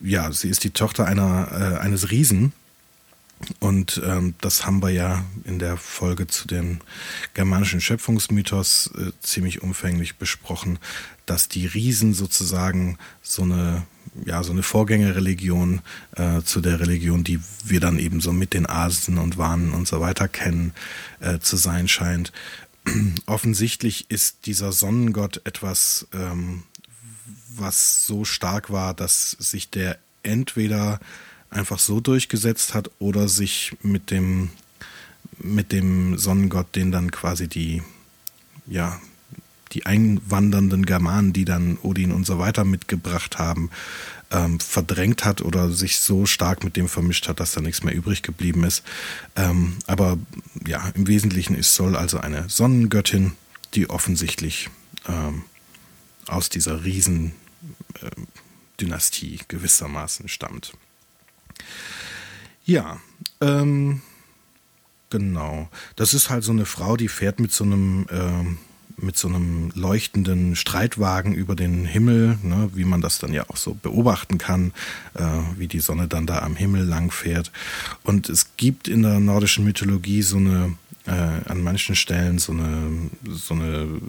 ja, 0.01 0.31
sie 0.31 0.49
ist 0.49 0.63
die 0.63 0.69
Tochter 0.69 1.05
einer, 1.05 1.47
äh, 1.51 1.83
eines 1.83 2.11
Riesen. 2.11 2.53
Und 3.59 4.01
ähm, 4.03 4.33
das 4.41 4.65
haben 4.65 4.81
wir 4.81 4.89
ja 4.89 5.23
in 5.43 5.59
der 5.59 5.77
Folge 5.77 6.27
zu 6.27 6.47
dem 6.47 6.79
germanischen 7.33 7.81
Schöpfungsmythos 7.81 8.91
äh, 8.97 9.11
ziemlich 9.21 9.61
umfänglich 9.61 10.15
besprochen, 10.15 10.79
dass 11.25 11.47
die 11.47 11.67
Riesen 11.67 12.13
sozusagen 12.13 12.97
so 13.21 13.43
eine 13.43 13.85
ja, 14.25 14.43
so 14.43 14.51
eine 14.51 14.63
Vorgängerreligion 14.63 15.81
äh, 16.15 16.41
zu 16.41 16.61
der 16.61 16.79
Religion, 16.79 17.23
die 17.23 17.39
wir 17.65 17.79
dann 17.79 17.99
eben 17.99 18.19
so 18.21 18.31
mit 18.31 18.53
den 18.53 18.67
Asen 18.67 19.17
und 19.17 19.37
Wahnen 19.37 19.73
und 19.73 19.87
so 19.87 19.99
weiter 19.99 20.27
kennen, 20.27 20.73
äh, 21.19 21.39
zu 21.39 21.55
sein 21.55 21.87
scheint. 21.87 22.31
Offensichtlich 23.25 24.09
ist 24.09 24.45
dieser 24.45 24.71
Sonnengott 24.71 25.41
etwas, 25.43 26.07
ähm, 26.13 26.63
was 27.49 28.05
so 28.05 28.25
stark 28.25 28.71
war, 28.71 28.93
dass 28.93 29.31
sich 29.31 29.69
der 29.69 29.99
entweder 30.23 30.99
einfach 31.49 31.79
so 31.79 31.99
durchgesetzt 31.99 32.73
hat 32.73 32.91
oder 32.99 33.27
sich 33.27 33.75
mit 33.81 34.11
dem, 34.11 34.49
mit 35.39 35.71
dem 35.71 36.17
Sonnengott, 36.17 36.75
den 36.75 36.91
dann 36.91 37.11
quasi 37.11 37.47
die, 37.47 37.81
ja, 38.65 38.99
die 39.73 39.85
einwandernden 39.85 40.85
Germanen, 40.85 41.33
die 41.33 41.45
dann 41.45 41.77
Odin 41.81 42.11
und 42.11 42.25
so 42.25 42.39
weiter 42.39 42.63
mitgebracht 42.63 43.37
haben, 43.37 43.69
ähm, 44.31 44.59
verdrängt 44.59 45.25
hat 45.25 45.41
oder 45.41 45.71
sich 45.71 45.99
so 45.99 46.25
stark 46.25 46.63
mit 46.63 46.75
dem 46.75 46.89
vermischt 46.89 47.27
hat, 47.27 47.39
dass 47.39 47.53
da 47.53 47.61
nichts 47.61 47.83
mehr 47.83 47.95
übrig 47.95 48.23
geblieben 48.23 48.63
ist. 48.63 48.83
Ähm, 49.35 49.77
aber 49.87 50.17
ja, 50.65 50.89
im 50.95 51.07
Wesentlichen 51.07 51.55
ist 51.55 51.75
Sol 51.75 51.95
also 51.95 52.19
eine 52.19 52.49
Sonnengöttin, 52.49 53.33
die 53.73 53.89
offensichtlich 53.89 54.69
ähm, 55.07 55.43
aus 56.27 56.49
dieser 56.49 56.83
Riesendynastie 56.83 59.35
äh, 59.35 59.39
gewissermaßen 59.47 60.27
stammt. 60.27 60.73
Ja, 62.65 62.99
ähm, 63.41 64.01
genau. 65.09 65.69
Das 65.95 66.13
ist 66.13 66.29
halt 66.29 66.43
so 66.43 66.51
eine 66.51 66.65
Frau, 66.65 66.97
die 66.97 67.07
fährt 67.07 67.39
mit 67.39 67.51
so 67.51 67.63
einem 67.63 68.07
ähm, 68.11 68.57
mit 68.99 69.15
so 69.15 69.27
einem 69.27 69.71
leuchtenden 69.75 70.55
Streitwagen 70.55 71.33
über 71.33 71.55
den 71.55 71.85
Himmel, 71.85 72.39
ne, 72.41 72.71
wie 72.73 72.83
man 72.83 73.01
das 73.01 73.19
dann 73.19 73.31
ja 73.31 73.45
auch 73.47 73.57
so 73.57 73.75
beobachten 73.75 74.39
kann, 74.39 74.73
äh, 75.13 75.23
wie 75.55 75.67
die 75.67 75.79
Sonne 75.79 76.07
dann 76.07 76.25
da 76.25 76.39
am 76.39 76.55
Himmel 76.55 76.83
lang 76.83 77.11
fährt. 77.11 77.51
Und 78.03 78.27
es 78.27 78.57
gibt 78.57 78.87
in 78.87 79.03
der 79.03 79.19
nordischen 79.19 79.63
Mythologie 79.65 80.23
so 80.23 80.37
eine, 80.37 80.75
äh, 81.05 81.11
an 81.11 81.61
manchen 81.61 81.95
Stellen 81.95 82.39
so 82.39 82.53
eine, 82.53 83.11
so 83.29 83.53
eine 83.53 84.01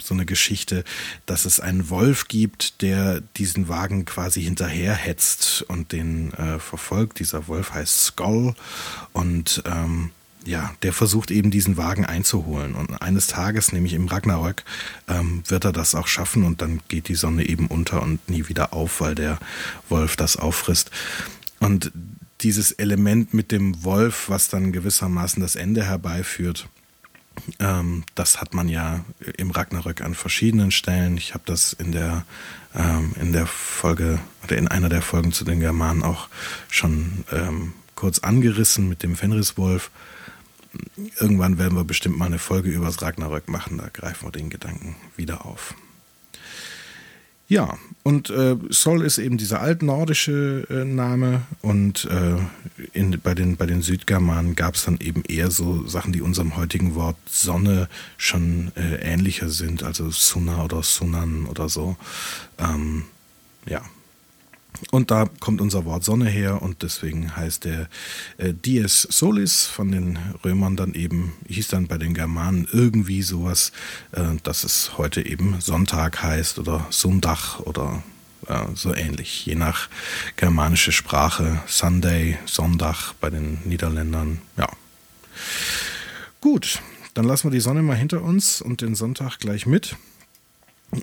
so 0.00 0.14
eine 0.14 0.26
Geschichte, 0.26 0.84
dass 1.26 1.44
es 1.44 1.60
einen 1.60 1.90
Wolf 1.90 2.28
gibt, 2.28 2.82
der 2.82 3.20
diesen 3.36 3.68
Wagen 3.68 4.04
quasi 4.04 4.42
hinterherhetzt 4.42 5.62
und 5.68 5.92
den 5.92 6.32
äh, 6.34 6.58
verfolgt. 6.58 7.18
Dieser 7.20 7.48
Wolf 7.48 7.72
heißt 7.72 8.04
Skull 8.04 8.54
und 9.12 9.62
ähm, 9.66 10.10
ja, 10.44 10.74
der 10.82 10.92
versucht 10.92 11.30
eben 11.30 11.50
diesen 11.50 11.76
Wagen 11.76 12.06
einzuholen. 12.06 12.74
Und 12.74 13.02
eines 13.02 13.26
Tages, 13.26 13.72
nämlich 13.72 13.92
im 13.92 14.08
Ragnarök, 14.08 14.64
ähm, 15.06 15.42
wird 15.46 15.64
er 15.64 15.72
das 15.72 15.94
auch 15.94 16.06
schaffen 16.06 16.44
und 16.44 16.62
dann 16.62 16.80
geht 16.88 17.08
die 17.08 17.16
Sonne 17.16 17.46
eben 17.46 17.66
unter 17.66 18.02
und 18.02 18.28
nie 18.30 18.48
wieder 18.48 18.72
auf, 18.72 19.00
weil 19.00 19.14
der 19.14 19.38
Wolf 19.88 20.16
das 20.16 20.36
auffrisst. 20.36 20.90
Und 21.60 21.92
dieses 22.40 22.72
Element 22.72 23.34
mit 23.34 23.52
dem 23.52 23.84
Wolf, 23.84 24.28
was 24.28 24.48
dann 24.48 24.72
gewissermaßen 24.72 25.42
das 25.42 25.56
Ende 25.56 25.84
herbeiführt, 25.84 26.68
ähm, 27.58 28.04
das 28.14 28.40
hat 28.40 28.54
man 28.54 28.68
ja 28.68 29.04
im 29.36 29.50
Ragnarök 29.50 30.00
an 30.00 30.14
verschiedenen 30.14 30.70
Stellen. 30.70 31.16
Ich 31.16 31.34
habe 31.34 31.44
das 31.46 31.72
in 31.72 31.92
der, 31.92 32.24
ähm, 32.74 33.14
in 33.20 33.32
der 33.32 33.46
Folge 33.46 34.18
oder 34.44 34.56
in 34.56 34.68
einer 34.68 34.88
der 34.88 35.02
Folgen 35.02 35.32
zu 35.32 35.44
den 35.44 35.60
Germanen 35.60 36.02
auch 36.02 36.28
schon 36.68 37.24
ähm, 37.32 37.72
kurz 37.94 38.20
angerissen 38.20 38.88
mit 38.88 39.02
dem 39.02 39.16
Fenriswolf 39.16 39.90
irgendwann 41.18 41.58
werden 41.58 41.76
wir 41.76 41.84
bestimmt 41.84 42.18
mal 42.18 42.26
eine 42.26 42.38
Folge 42.38 42.70
über 42.70 42.86
das 42.86 43.02
Ragnarök 43.02 43.48
machen, 43.48 43.78
da 43.78 43.88
greifen 43.88 44.26
wir 44.26 44.32
den 44.32 44.50
Gedanken 44.50 44.96
wieder 45.16 45.46
auf. 45.46 45.74
Ja, 47.50 47.78
und 48.02 48.28
äh, 48.28 48.56
Sol 48.68 49.02
ist 49.02 49.16
eben 49.16 49.38
dieser 49.38 49.62
altnordische 49.62 50.66
äh, 50.68 50.84
Name 50.84 51.42
und 51.62 52.04
äh, 52.04 52.36
in, 52.92 53.18
bei, 53.22 53.34
den, 53.34 53.56
bei 53.56 53.64
den 53.64 53.80
Südgermanen 53.80 54.54
gab 54.54 54.74
es 54.74 54.84
dann 54.84 54.98
eben 55.00 55.24
eher 55.24 55.50
so 55.50 55.86
Sachen, 55.86 56.12
die 56.12 56.20
unserem 56.20 56.56
heutigen 56.56 56.94
Wort 56.94 57.16
Sonne 57.26 57.88
schon 58.18 58.70
äh, 58.76 58.96
ähnlicher 58.96 59.48
sind, 59.48 59.82
also 59.82 60.10
Sunna 60.10 60.62
oder 60.62 60.82
Sunan 60.82 61.46
oder 61.46 61.70
so. 61.70 61.96
Ähm, 62.58 63.04
ja, 63.64 63.80
und 64.90 65.10
da 65.10 65.26
kommt 65.40 65.60
unser 65.60 65.84
Wort 65.84 66.04
Sonne 66.04 66.28
her 66.28 66.62
und 66.62 66.82
deswegen 66.82 67.34
heißt 67.36 67.64
der 67.64 67.88
äh, 68.38 68.54
Dies 68.54 69.02
Solis 69.02 69.66
von 69.66 69.90
den 69.90 70.18
Römern 70.44 70.76
dann 70.76 70.94
eben, 70.94 71.32
hieß 71.48 71.68
dann 71.68 71.88
bei 71.88 71.98
den 71.98 72.14
Germanen 72.14 72.68
irgendwie 72.72 73.22
sowas, 73.22 73.72
äh, 74.12 74.36
dass 74.42 74.64
es 74.64 74.96
heute 74.96 75.24
eben 75.26 75.60
Sonntag 75.60 76.22
heißt 76.22 76.58
oder 76.58 76.86
Sonntag 76.90 77.60
oder 77.60 78.02
äh, 78.46 78.66
so 78.74 78.94
ähnlich, 78.94 79.46
je 79.46 79.56
nach 79.56 79.88
germanische 80.36 80.92
Sprache. 80.92 81.60
Sunday, 81.66 82.38
Sonntag 82.46 83.14
bei 83.20 83.30
den 83.30 83.58
Niederländern, 83.64 84.40
ja. 84.56 84.68
Gut, 86.40 86.80
dann 87.14 87.24
lassen 87.24 87.48
wir 87.48 87.50
die 87.50 87.60
Sonne 87.60 87.82
mal 87.82 87.96
hinter 87.96 88.22
uns 88.22 88.62
und 88.62 88.80
den 88.80 88.94
Sonntag 88.94 89.38
gleich 89.38 89.66
mit 89.66 89.96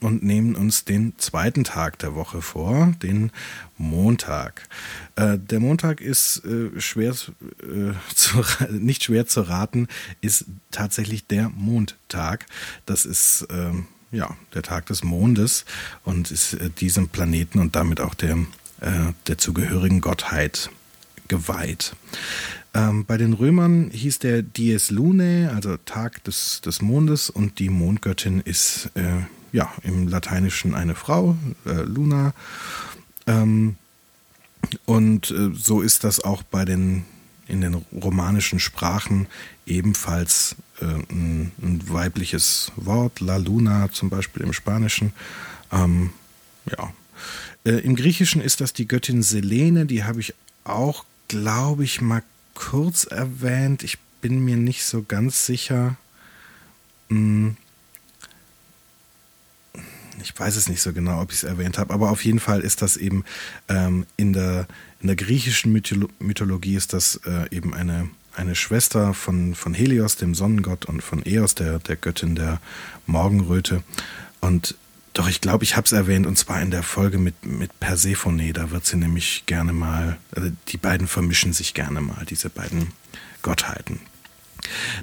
und 0.01 0.23
nehmen 0.23 0.55
uns 0.55 0.83
den 0.83 1.13
zweiten 1.17 1.63
Tag 1.63 1.99
der 1.99 2.15
Woche 2.15 2.41
vor, 2.41 2.93
den 3.03 3.31
Montag. 3.77 4.67
Äh, 5.15 5.37
der 5.37 5.59
Montag 5.59 6.01
ist 6.01 6.43
äh, 6.45 6.79
schwer 6.79 7.11
äh, 7.11 7.93
zu, 8.15 8.43
nicht 8.71 9.03
schwer 9.03 9.27
zu 9.27 9.41
raten, 9.41 9.87
ist 10.21 10.45
tatsächlich 10.71 11.27
der 11.27 11.49
Mondtag. 11.49 12.45
Das 12.85 13.05
ist 13.05 13.47
ähm, 13.51 13.87
ja 14.11 14.35
der 14.53 14.63
Tag 14.63 14.87
des 14.87 15.03
Mondes 15.03 15.65
und 16.03 16.31
ist 16.31 16.53
äh, 16.53 16.69
diesem 16.69 17.09
Planeten 17.09 17.59
und 17.59 17.75
damit 17.75 17.99
auch 17.99 18.15
der 18.15 18.37
äh, 18.81 19.13
der 19.27 19.37
zugehörigen 19.37 20.01
Gottheit 20.01 20.69
geweiht. 21.27 21.95
Ähm, 22.73 23.05
bei 23.05 23.17
den 23.17 23.33
Römern 23.33 23.89
hieß 23.91 24.19
der 24.19 24.41
Dies 24.41 24.91
Lunae, 24.91 25.49
also 25.49 25.77
Tag 25.77 26.23
des, 26.25 26.61
des 26.61 26.81
Mondes, 26.81 27.29
und 27.29 27.59
die 27.59 27.69
Mondgöttin 27.69 28.41
ist 28.41 28.91
äh, 28.95 29.21
ja, 29.55 29.71
im 29.83 30.09
Lateinischen 30.09 30.75
eine 30.75 30.95
Frau, 30.95 31.37
äh, 31.65 31.83
Luna. 31.83 32.33
Ähm, 33.25 33.77
und 34.83 35.31
äh, 35.31 35.51
so 35.53 35.81
ist 35.81 36.03
das 36.03 36.19
auch 36.19 36.43
bei 36.43 36.65
den 36.65 37.05
in 37.47 37.61
den 37.61 37.75
romanischen 37.93 38.59
Sprachen 38.59 39.27
ebenfalls 39.65 40.55
äh, 40.81 40.85
ein, 40.85 41.51
ein, 41.61 41.81
weibliches 41.87 42.71
Wort, 42.75 43.21
La 43.21 43.37
Luna 43.37 43.91
zum 43.91 44.09
Beispiel 44.09 44.41
im 44.43 44.51
Spanischen. 44.51 45.13
Ähm, 45.71 46.09
ja. 46.69 46.91
Äh, 47.63 47.79
Im 47.81 47.95
Griechischen 47.95 48.41
ist 48.41 48.61
das 48.61 48.73
die 48.73 48.87
Göttin 48.87 49.21
Selene, 49.21 49.85
die 49.85 50.03
habe 50.03 50.19
ich 50.19 50.33
auch, 50.63 51.05
glaube 51.27 51.83
ich, 51.83 52.01
mal 52.01 52.23
kurz 52.55 53.05
erwähnt. 53.05 53.83
Ich 53.83 53.99
bin 54.21 54.43
mir 54.43 54.57
nicht 54.57 54.83
so 54.83 55.03
ganz 55.03 55.45
sicher. 55.45 55.95
Hm 57.09 57.55
ich 60.25 60.39
weiß 60.39 60.55
es 60.55 60.67
nicht 60.67 60.81
so 60.81 60.91
genau, 60.91 61.21
ob 61.21 61.31
ich 61.31 61.37
es 61.37 61.43
erwähnt 61.43 61.77
habe, 61.77 61.93
aber 61.93 62.09
auf 62.09 62.25
jeden 62.25 62.39
Fall 62.39 62.61
ist 62.61 62.81
das 62.81 62.97
eben 62.97 63.23
ähm, 63.69 64.05
in, 64.17 64.33
der, 64.33 64.67
in 65.01 65.07
der 65.07 65.15
griechischen 65.15 65.71
Mytholo 65.71 66.09
Mythologie 66.19 66.75
ist 66.75 66.93
das 66.93 67.21
äh, 67.25 67.55
eben 67.55 67.75
eine, 67.75 68.09
eine 68.35 68.55
Schwester 68.55 69.13
von, 69.13 69.53
von 69.53 69.73
Helios, 69.75 70.15
dem 70.15 70.33
Sonnengott, 70.33 70.85
und 70.85 71.01
von 71.01 71.21
Eos, 71.25 71.53
der, 71.53 71.77
der 71.79 71.95
Göttin 71.95 72.35
der 72.35 72.59
Morgenröte. 73.05 73.83
Und 74.41 74.75
doch, 75.13 75.29
ich 75.29 75.41
glaube, 75.41 75.63
ich 75.63 75.77
habe 75.77 75.85
es 75.85 75.91
erwähnt, 75.91 76.25
und 76.25 76.37
zwar 76.37 76.61
in 76.61 76.71
der 76.71 76.83
Folge 76.83 77.19
mit, 77.19 77.45
mit 77.45 77.79
Persephone. 77.79 78.51
Da 78.51 78.71
wird 78.71 78.85
sie 78.85 78.97
nämlich 78.97 79.43
gerne 79.45 79.73
mal, 79.73 80.17
also 80.35 80.49
die 80.69 80.77
beiden 80.77 81.07
vermischen 81.07 81.53
sich 81.53 81.73
gerne 81.75 82.01
mal, 82.01 82.25
diese 82.25 82.49
beiden 82.49 82.87
Gottheiten. 83.43 83.99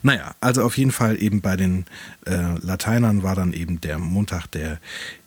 Naja, 0.02 0.35
also 0.40 0.62
auf 0.62 0.76
jeden 0.76 0.92
Fall 0.92 1.21
eben 1.23 1.40
bei 1.40 1.57
den 1.57 1.87
äh, 2.26 2.59
Lateinern 2.61 3.23
war 3.23 3.35
dann 3.35 3.52
eben 3.52 3.81
der 3.81 3.99
Montag 3.99 4.47
der 4.49 4.78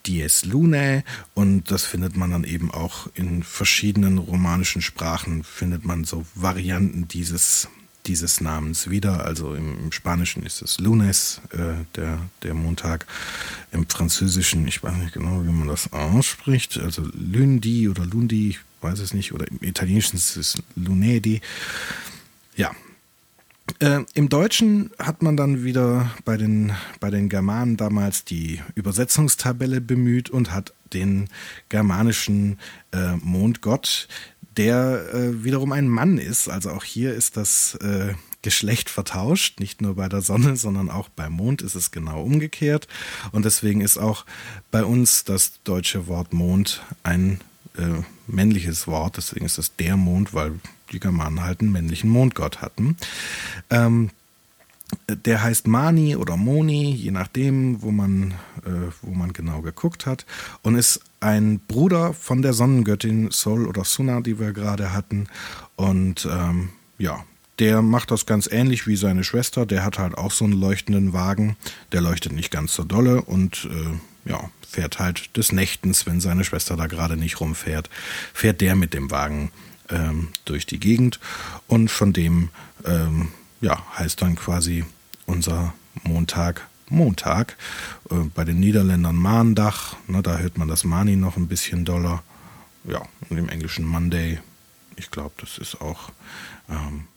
Dies 0.06 0.46
Lunae 0.46 1.04
und 1.34 1.72
das 1.72 1.84
findet 1.84 2.16
man 2.16 2.32
dann 2.32 2.44
eben 2.44 2.72
auch 2.72 3.08
in 3.16 3.44
verschiedenen 3.44 4.18
romanischen 4.18 4.82
Sprachen, 4.82 5.44
findet 5.44 5.84
man 5.84 6.04
so 6.04 6.26
Varianten 6.36 7.08
dieses, 7.08 7.68
dieses 8.06 8.42
Namens 8.42 8.90
wieder. 8.90 9.26
Also 9.26 9.56
im, 9.56 9.80
im 9.86 9.92
Spanischen 9.92 10.44
ist 10.44 10.62
es 10.62 10.80
Lunes, 10.80 11.42
äh, 11.52 11.84
der, 11.96 12.20
der 12.44 12.54
Montag. 12.54 13.08
Im 13.72 13.88
Französischen, 13.90 14.68
ich 14.68 14.84
weiß 14.84 14.96
nicht 14.98 15.14
genau, 15.14 15.44
wie 15.44 15.52
man 15.52 15.68
das 15.68 15.92
ausspricht, 15.92 16.78
also 16.78 17.04
Lundi 17.14 17.90
oder 17.90 18.06
Lundi, 18.06 18.50
ich 18.50 18.60
weiß 18.82 19.00
es 19.00 19.14
nicht, 19.14 19.34
oder 19.34 19.48
im 19.48 19.62
Italienischen 19.62 20.18
ist 20.18 20.38
es 20.38 20.62
Lunedi. 20.76 21.42
Ja, 22.56 22.72
äh, 23.86 24.04
Im 24.14 24.30
Deutschen 24.30 24.92
hat 24.98 25.22
man 25.22 25.38
dann 25.38 25.64
wieder 25.64 26.12
bei 26.26 26.38
den, 26.38 26.74
bei 27.00 27.10
den 27.10 27.30
Germanen 27.30 27.78
damals 27.78 28.26
die 28.26 28.62
Übersetzungstabelle 28.74 29.80
bemüht 29.80 30.30
und 30.30 30.52
hat 30.52 30.74
den 30.94 31.30
germanischen 31.70 32.60
äh, 32.92 33.16
Mondgott, 33.18 34.08
der 34.58 35.14
äh, 35.14 35.44
wiederum 35.44 35.72
ein 35.72 35.88
Mann 35.88 36.18
ist. 36.18 36.50
Also 36.50 36.72
auch 36.72 36.84
hier 36.84 37.14
ist 37.14 37.38
das 37.38 37.76
äh, 37.76 38.14
Geschlecht 38.42 38.90
vertauscht, 38.90 39.60
nicht 39.60 39.82
nur 39.82 39.96
bei 39.96 40.10
der 40.10 40.22
Sonne, 40.22 40.56
sondern 40.56 40.90
auch 40.90 41.10
beim 41.10 41.34
Mond 41.34 41.62
ist 41.62 41.76
es 41.76 41.92
genau 41.92 42.24
umgekehrt. 42.24 42.88
Und 43.32 43.46
deswegen 43.46 43.82
ist 43.82 43.98
auch 43.98 44.26
bei 44.72 44.84
uns 44.84 45.24
das 45.24 45.62
deutsche 45.64 46.08
Wort 46.08 46.34
Mond 46.34 46.82
ein 47.04 47.40
äh, 47.78 48.04
männliches 48.28 48.88
Wort, 48.88 49.18
deswegen 49.18 49.46
ist 49.46 49.58
es 49.58 49.76
der 49.76 49.98
Mond, 49.98 50.34
weil 50.34 50.54
die 50.92 51.00
Germanen 51.00 51.44
halt 51.44 51.62
einen 51.62 51.72
männlichen 51.72 52.10
Mondgott 52.10 52.62
hatten. 52.62 52.98
Ähm, 53.70 54.10
der 55.08 55.44
heißt 55.44 55.68
Mani 55.68 56.16
oder 56.16 56.38
Moni, 56.38 56.94
je 56.94 57.12
nachdem, 57.12 57.82
wo 57.82 57.92
man, 57.92 58.32
äh, 58.66 58.92
wo 59.02 59.12
man 59.12 59.34
genau 59.34 59.62
geguckt 59.62 60.06
hat, 60.06 60.26
und 60.62 60.76
ist 60.76 61.02
ein 61.20 61.60
Bruder 61.60 62.14
von 62.14 62.42
der 62.42 62.54
Sonnengöttin 62.54 63.32
Sol 63.32 63.68
oder 63.68 63.84
Suna, 63.84 64.22
die 64.22 64.40
wir 64.40 64.54
gerade 64.54 64.94
hatten. 64.94 65.28
Und 65.76 66.28
ähm, 66.32 66.70
ja, 66.98 67.24
der 67.60 67.82
macht 67.82 68.12
das 68.12 68.26
ganz 68.26 68.48
ähnlich 68.52 68.86
wie 68.86 68.96
seine 68.96 69.24
Schwester. 69.24 69.66
Der 69.66 69.84
hat 69.84 69.98
halt 69.98 70.18
auch 70.18 70.32
so 70.32 70.46
einen 70.46 70.60
leuchtenden 70.60 71.14
Wagen. 71.14 71.56
Der 71.92 72.02
leuchtet 72.02 72.34
nicht 72.34 72.52
ganz 72.52 72.76
so 72.76 72.84
dolle 72.84 73.22
und 73.22 73.68
äh, 73.72 74.30
ja, 74.30 74.50
fährt 74.76 75.00
halt 75.00 75.36
des 75.38 75.52
Nächtens, 75.52 76.06
wenn 76.06 76.20
seine 76.20 76.44
Schwester 76.44 76.76
da 76.76 76.88
gerade 76.88 77.16
nicht 77.16 77.40
rumfährt, 77.40 77.90
fährt 78.34 78.60
der 78.60 78.76
mit 78.76 78.94
dem 78.94 79.10
Wagen 79.10 79.52
ähm, 79.90 80.30
durch 80.44 80.66
die 80.66 80.80
Gegend. 80.80 81.20
Und 81.68 81.90
von 81.90 82.12
dem 82.12 82.50
ähm, 82.84 83.30
ja, 83.62 83.82
heißt 83.98 84.22
dann 84.22 84.36
quasi 84.36 84.84
unser 85.26 85.74
Montag 86.04 86.68
Montag. 86.90 87.56
Äh, 88.12 88.16
bei 88.36 88.44
den 88.44 88.60
Niederländern 88.60 89.16
Maandag, 89.16 89.96
ne, 90.08 90.22
da 90.22 90.38
hört 90.38 90.58
man 90.58 90.68
das 90.68 90.84
Mani 90.84 91.16
noch 91.16 91.38
ein 91.38 91.48
bisschen 91.48 91.86
doller. 91.86 92.22
Ja, 92.84 93.02
und 93.30 93.38
im 93.38 93.50
Englischen 93.50 93.86
Monday. 93.86 94.40
Ich 94.98 95.10
glaube, 95.10 95.34
das 95.40 95.58
ist 95.58 95.82
auch 95.82 96.12
ähm, 96.70 97.08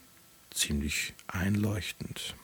ziemlich 0.51 1.13
einleuchtend. 1.27 2.35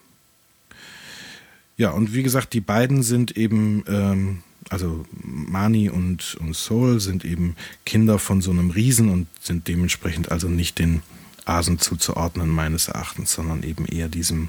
Ja, 1.76 1.90
und 1.90 2.14
wie 2.14 2.22
gesagt, 2.22 2.52
die 2.52 2.60
beiden 2.60 3.02
sind 3.02 3.36
eben, 3.36 3.84
ähm, 3.88 4.42
also 4.70 5.04
Mani 5.12 5.88
und, 5.88 6.36
und 6.40 6.54
Soul 6.54 7.00
sind 7.00 7.24
eben 7.24 7.56
Kinder 7.84 8.18
von 8.18 8.40
so 8.40 8.50
einem 8.50 8.70
Riesen 8.70 9.08
und 9.08 9.26
sind 9.40 9.68
dementsprechend 9.68 10.32
also 10.32 10.48
nicht 10.48 10.78
den 10.78 11.02
Asen 11.44 11.78
zuzuordnen, 11.78 12.48
meines 12.48 12.88
Erachtens, 12.88 13.32
sondern 13.32 13.62
eben 13.62 13.84
eher 13.86 14.08
diesem, 14.08 14.48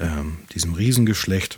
ähm, 0.00 0.38
diesem 0.54 0.74
Riesengeschlecht. 0.74 1.56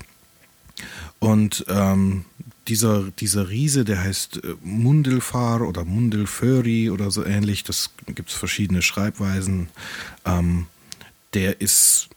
Und 1.19 1.65
ähm, 1.69 2.25
dieser, 2.69 3.05
dieser 3.19 3.49
Riese, 3.49 3.85
der 3.85 4.03
heißt 4.03 4.45
äh, 4.45 4.55
Mundilfar 4.63 5.63
oder 5.63 5.85
Mundilföri 5.85 6.91
oder 6.91 7.11
so 7.11 7.25
ähnlich, 7.25 7.65
das 7.65 7.91
gibt 8.07 8.31
es 8.31 8.35
verschiedene 8.35 8.83
Schreibweisen. 8.83 9.69
Ähm, 10.25 10.67
der 11.33 11.61
ist, 11.61 12.09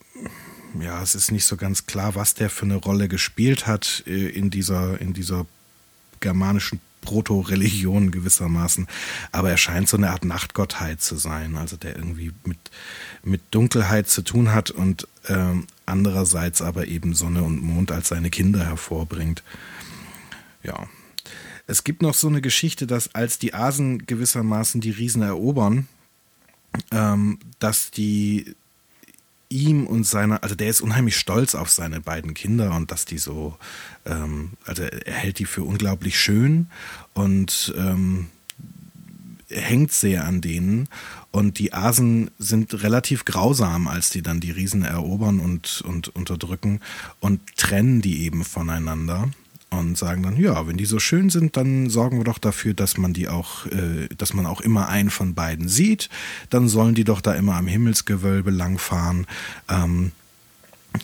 ja, 0.79 1.01
es 1.01 1.15
ist 1.15 1.31
nicht 1.31 1.45
so 1.45 1.55
ganz 1.55 1.85
klar, 1.85 2.15
was 2.15 2.33
der 2.33 2.49
für 2.49 2.65
eine 2.65 2.75
Rolle 2.75 3.07
gespielt 3.07 3.67
hat 3.67 4.03
äh, 4.07 4.29
in 4.29 4.49
dieser, 4.49 4.99
in 4.99 5.13
dieser 5.13 5.45
germanischen 6.19 6.79
Proto-Religion 7.01 8.11
gewissermaßen. 8.11 8.87
Aber 9.31 9.49
er 9.49 9.57
scheint 9.57 9.89
so 9.89 9.97
eine 9.97 10.11
Art 10.11 10.25
Nachtgottheit 10.25 11.01
zu 11.01 11.15
sein, 11.15 11.55
also 11.55 11.77
der 11.77 11.95
irgendwie 11.95 12.31
mit, 12.43 12.59
mit 13.23 13.41
Dunkelheit 13.51 14.07
zu 14.09 14.21
tun 14.21 14.53
hat 14.53 14.69
und 14.71 15.07
ähm, 15.27 15.67
andererseits 15.85 16.61
aber 16.61 16.87
eben 16.87 17.13
Sonne 17.13 17.43
und 17.43 17.61
Mond 17.61 17.91
als 17.91 18.09
seine 18.09 18.29
Kinder 18.29 18.65
hervorbringt. 18.65 19.43
Ja. 20.63 20.87
Es 21.67 21.83
gibt 21.83 22.01
noch 22.01 22.15
so 22.15 22.27
eine 22.27 22.41
Geschichte, 22.41 22.87
dass 22.87 23.13
als 23.13 23.37
die 23.37 23.53
Asen 23.53 24.05
gewissermaßen 24.05 24.81
die 24.81 24.91
Riesen 24.91 25.21
erobern, 25.21 25.87
ähm, 26.91 27.39
dass 27.59 27.91
die 27.91 28.55
ihm 29.49 29.87
und 29.87 30.05
seiner, 30.05 30.43
also 30.43 30.55
der 30.55 30.69
ist 30.69 30.81
unheimlich 30.81 31.17
stolz 31.17 31.55
auf 31.55 31.69
seine 31.69 32.01
beiden 32.01 32.33
Kinder 32.33 32.75
und 32.75 32.91
dass 32.91 33.05
die 33.05 33.17
so, 33.17 33.57
ähm, 34.05 34.51
also 34.65 34.83
er 34.83 35.13
hält 35.13 35.39
die 35.39 35.45
für 35.45 35.63
unglaublich 35.63 36.19
schön 36.19 36.67
und 37.13 37.73
ähm, 37.77 38.27
hängt 39.49 39.91
sehr 39.91 40.25
an 40.25 40.41
denen. 40.41 40.87
Und 41.31 41.59
die 41.59 41.73
Asen 41.73 42.31
sind 42.37 42.81
relativ 42.83 43.25
grausam, 43.25 43.87
als 43.87 44.09
die 44.09 44.21
dann 44.21 44.39
die 44.39 44.51
Riesen 44.51 44.83
erobern 44.83 45.39
und, 45.39 45.81
und 45.81 46.09
unterdrücken 46.09 46.79
und 47.19 47.41
trennen 47.55 48.01
die 48.01 48.23
eben 48.23 48.43
voneinander 48.43 49.29
und 49.69 49.97
sagen 49.97 50.23
dann, 50.23 50.37
ja, 50.37 50.67
wenn 50.67 50.77
die 50.77 50.85
so 50.85 50.99
schön 50.99 51.29
sind, 51.29 51.55
dann 51.55 51.89
sorgen 51.89 52.17
wir 52.17 52.23
doch 52.23 52.39
dafür, 52.39 52.73
dass 52.73 52.97
man 52.97 53.13
die 53.13 53.27
auch, 53.27 53.65
äh, 53.67 54.07
dass 54.17 54.33
man 54.33 54.45
auch 54.45 54.61
immer 54.61 54.87
einen 54.89 55.09
von 55.09 55.35
beiden 55.35 55.67
sieht. 55.67 56.09
Dann 56.49 56.67
sollen 56.67 56.95
die 56.95 57.03
doch 57.03 57.21
da 57.21 57.33
immer 57.33 57.55
am 57.55 57.67
Himmelsgewölbe 57.67 58.51
langfahren. 58.51 59.27
Ähm, 59.69 60.11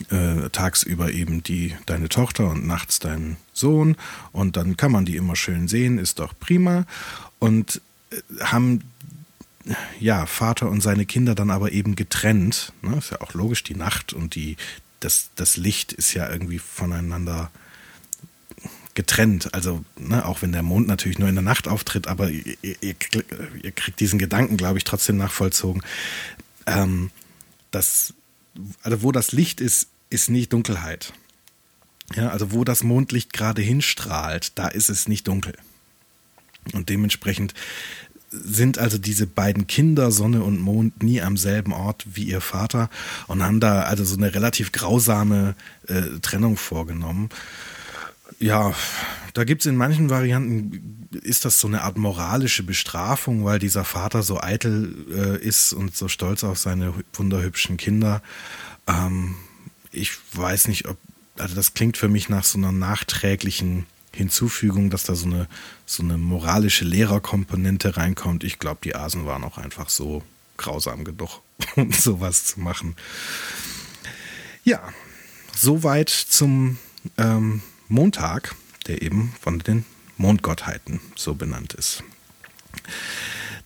äh, 0.09 0.49
tagsüber 0.49 1.11
eben 1.11 1.43
die 1.43 1.75
deine 1.85 2.09
Tochter 2.09 2.49
und 2.49 2.65
nachts 2.65 2.97
dein 2.97 3.37
Sohn 3.53 3.95
und 4.31 4.57
dann 4.57 4.77
kann 4.77 4.91
man 4.91 5.05
die 5.05 5.15
immer 5.15 5.35
schön 5.35 5.67
sehen, 5.67 5.99
ist 5.99 6.17
doch 6.17 6.33
prima 6.39 6.85
und 7.37 7.81
äh, 8.09 8.43
haben 8.43 8.81
ja 9.99 10.25
Vater 10.25 10.71
und 10.71 10.81
seine 10.81 11.05
Kinder 11.05 11.35
dann 11.35 11.51
aber 11.51 11.71
eben 11.71 11.95
getrennt. 11.95 12.73
Ne? 12.81 12.97
Ist 12.97 13.11
ja 13.11 13.21
auch 13.21 13.35
logisch, 13.35 13.61
die 13.61 13.75
Nacht 13.75 14.11
und 14.11 14.33
die 14.33 14.57
das 15.01 15.29
das 15.35 15.55
Licht 15.55 15.93
ist 15.93 16.15
ja 16.15 16.27
irgendwie 16.31 16.59
voneinander 16.59 17.51
äh, 17.53 17.64
getrennt. 18.95 19.53
Also, 19.53 19.83
ne, 19.97 20.25
auch 20.25 20.41
wenn 20.41 20.51
der 20.51 20.63
Mond 20.63 20.87
natürlich 20.87 21.19
nur 21.19 21.29
in 21.29 21.35
der 21.35 21.43
Nacht 21.43 21.67
auftritt, 21.67 22.07
aber 22.07 22.29
ihr, 22.29 22.55
ihr, 22.61 22.95
ihr 23.61 23.71
kriegt 23.71 23.99
diesen 23.99 24.17
Gedanken, 24.17 24.57
glaube 24.57 24.77
ich, 24.77 24.83
trotzdem 24.83 25.17
nachvollzogen. 25.17 25.83
Ähm, 26.65 27.11
das, 27.71 28.13
also 28.81 29.03
wo 29.03 29.11
das 29.11 29.31
Licht 29.31 29.61
ist, 29.61 29.87
ist 30.09 30.29
nicht 30.29 30.53
Dunkelheit. 30.53 31.13
Ja, 32.15 32.29
also 32.29 32.51
wo 32.51 32.63
das 32.63 32.83
Mondlicht 32.83 33.33
gerade 33.33 33.61
hinstrahlt, 33.61 34.51
da 34.55 34.67
ist 34.67 34.89
es 34.89 35.07
nicht 35.07 35.27
dunkel. 35.27 35.53
Und 36.73 36.89
dementsprechend 36.89 37.53
sind 38.29 38.77
also 38.77 38.97
diese 38.97 39.27
beiden 39.27 39.67
Kinder, 39.67 40.11
Sonne 40.11 40.43
und 40.43 40.59
Mond, 40.59 41.03
nie 41.03 41.21
am 41.21 41.37
selben 41.37 41.73
Ort 41.73 42.05
wie 42.13 42.25
ihr 42.25 42.41
Vater 42.41 42.89
und 43.27 43.43
haben 43.43 43.59
da 43.59 43.83
also 43.83 44.03
so 44.03 44.17
eine 44.17 44.33
relativ 44.33 44.71
grausame 44.71 45.55
äh, 45.87 46.19
Trennung 46.21 46.57
vorgenommen. 46.57 47.29
Ja, 48.39 48.73
da 49.33 49.43
gibt 49.43 49.61
es 49.61 49.65
in 49.65 49.75
manchen 49.75 50.09
Varianten, 50.09 51.09
ist 51.23 51.45
das 51.45 51.59
so 51.59 51.67
eine 51.67 51.81
Art 51.81 51.97
moralische 51.97 52.63
Bestrafung, 52.63 53.45
weil 53.45 53.59
dieser 53.59 53.83
Vater 53.83 54.23
so 54.23 54.41
eitel 54.41 55.05
äh, 55.11 55.45
ist 55.45 55.73
und 55.73 55.95
so 55.95 56.07
stolz 56.07 56.43
auf 56.43 56.57
seine 56.57 56.93
wunderhübschen 57.13 57.77
Kinder. 57.77 58.21
Ähm, 58.87 59.35
ich 59.91 60.13
weiß 60.33 60.67
nicht, 60.67 60.87
ob, 60.87 60.97
also 61.37 61.55
das 61.55 61.73
klingt 61.73 61.97
für 61.97 62.09
mich 62.09 62.29
nach 62.29 62.43
so 62.43 62.57
einer 62.57 62.71
nachträglichen 62.71 63.85
Hinzufügung, 64.13 64.89
dass 64.89 65.03
da 65.03 65.15
so 65.15 65.25
eine, 65.25 65.47
so 65.85 66.03
eine 66.03 66.17
moralische 66.17 66.85
Lehrerkomponente 66.85 67.97
reinkommt. 67.97 68.43
Ich 68.43 68.59
glaube, 68.59 68.79
die 68.83 68.95
Asen 68.95 69.25
waren 69.25 69.43
auch 69.43 69.57
einfach 69.57 69.89
so 69.89 70.23
grausam 70.57 71.03
genug, 71.03 71.41
um 71.75 71.91
sowas 71.91 72.45
zu 72.45 72.59
machen. 72.59 72.95
Ja, 74.63 74.81
soweit 75.55 76.09
zum 76.09 76.77
ähm, 77.17 77.61
Montag, 77.87 78.55
der 78.87 79.01
eben 79.01 79.33
von 79.41 79.59
den 79.59 79.85
Mondgottheiten 80.17 80.99
so 81.15 81.35
benannt 81.35 81.73
ist. 81.73 82.03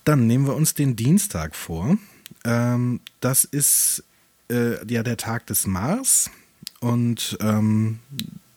Dann 0.04 0.28
nehmen 0.28 0.48
wir 0.48 0.56
uns 0.56 0.74
den 0.74 0.96
Dienstag 0.96 1.56
vor. 1.56 1.98
Ähm, 2.44 3.00
das 3.20 3.44
ist 3.44 4.04
äh, 4.50 4.86
ja 4.92 5.04
der 5.04 5.18
Tag 5.18 5.48
des 5.48 5.68
Mars 5.68 6.32
und 6.80 7.38
ähm, 7.42 8.00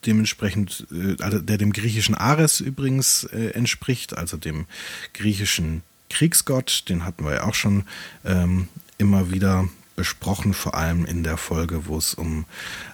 dementsprechend, 0.06 0.86
äh, 0.92 1.16
also 1.22 1.38
der 1.38 1.58
dem 1.58 1.72
griechischen 1.72 2.14
Ares 2.14 2.60
übrigens 2.60 3.24
äh, 3.24 3.50
entspricht, 3.50 4.16
also 4.16 4.36
dem 4.36 4.66
griechischen 5.14 5.82
Kriegsgott, 6.10 6.88
den 6.88 7.04
hatten 7.04 7.24
wir 7.24 7.34
ja 7.34 7.44
auch 7.44 7.54
schon 7.54 7.84
ähm, 8.24 8.68
immer 8.98 9.30
wieder 9.30 9.68
besprochen, 9.96 10.54
vor 10.54 10.74
allem 10.74 11.04
in 11.04 11.22
der 11.22 11.36
Folge, 11.36 11.86
wo 11.86 11.98
es 11.98 12.14
um 12.14 12.46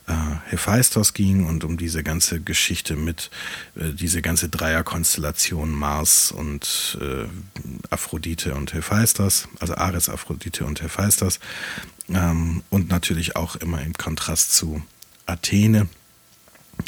äh, 0.07 0.13
Hephaistos 0.47 1.15
ging 1.15 1.47
und 1.47 1.65
um 1.65 1.77
diese 1.77 2.03
ganze 2.03 2.41
Geschichte 2.41 2.97
mit, 2.97 3.31
äh, 3.77 3.93
diese 3.93 4.23
ganze 4.23 4.49
Dreierkonstellation 4.49 5.73
Mars 5.73 6.33
und 6.33 6.99
äh, 7.01 7.27
Aphrodite 7.91 8.55
und 8.55 8.75
Hephaistos, 8.75 9.49
also 9.61 9.75
Ares, 9.77 10.09
Aphrodite 10.09 10.65
und 10.65 10.83
Hephaistos. 10.83 11.41
Ähm, 12.09 12.63
und 12.71 12.89
natürlich 12.89 13.37
auch 13.37 13.57
immer 13.57 13.83
im 13.83 13.95
Kontrast 13.95 14.55
zu 14.55 14.83
Athene, 15.27 15.89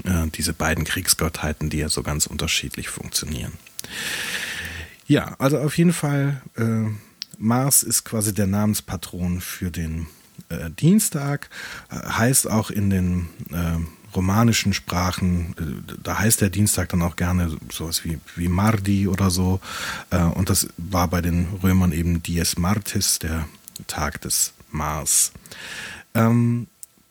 äh, 0.05 0.27
diese 0.35 0.53
beiden 0.53 0.85
Kriegsgottheiten, 0.85 1.71
die 1.71 1.79
ja 1.79 1.89
so 1.89 2.03
ganz 2.03 2.27
unterschiedlich 2.27 2.89
funktionieren. 2.89 3.53
Ja, 5.07 5.35
also 5.39 5.59
auf 5.59 5.77
jeden 5.77 5.93
Fall 5.93 6.41
äh, 6.57 6.87
Mars 7.41 7.83
ist 7.83 8.05
quasi 8.05 8.35
der 8.35 8.47
Namenspatron 8.47 9.41
für 9.41 9.71
den 9.71 10.07
äh, 10.51 10.71
Dienstag, 10.71 11.49
äh, 11.91 11.97
heißt 11.97 12.49
auch 12.49 12.71
in 12.71 12.91
den 12.91 13.29
äh, 13.51 13.79
romanischen 14.15 14.73
Sprachen, 14.75 15.55
äh, 15.59 15.95
da 16.03 16.19
heißt 16.19 16.43
der 16.43 16.51
Dienstag 16.51 16.91
dann 16.91 17.03
auch 17.03 17.17
gerne 17.17 17.57
sowas 17.73 18.05
wie, 18.05 18.19
wie 18.37 18.49
Mardi 18.49 19.09
oder 19.09 19.31
so. 19.31 19.61
Äh, 20.11 20.23
und 20.23 20.51
das 20.51 20.69
war 20.77 21.09
bei 21.09 21.23
den 21.23 21.47
Römern 21.63 21.93
eben 21.93 22.23
Dies 22.23 22.59
Martis, 22.59 23.19
der 23.19 23.49
Tag 23.87 24.21
des 24.21 24.53
Mars. 24.71 25.33
Ähm, 26.15 26.67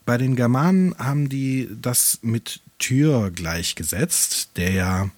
bei 0.05 0.17
den 0.17 0.35
Germanen 0.35 0.95
haben 0.97 1.29
die 1.29 1.69
das 1.81 2.19
mit 2.21 2.61
Tyr 2.77 3.31
gleichgesetzt, 3.31 4.51
der 4.55 4.71
ja 4.71 5.09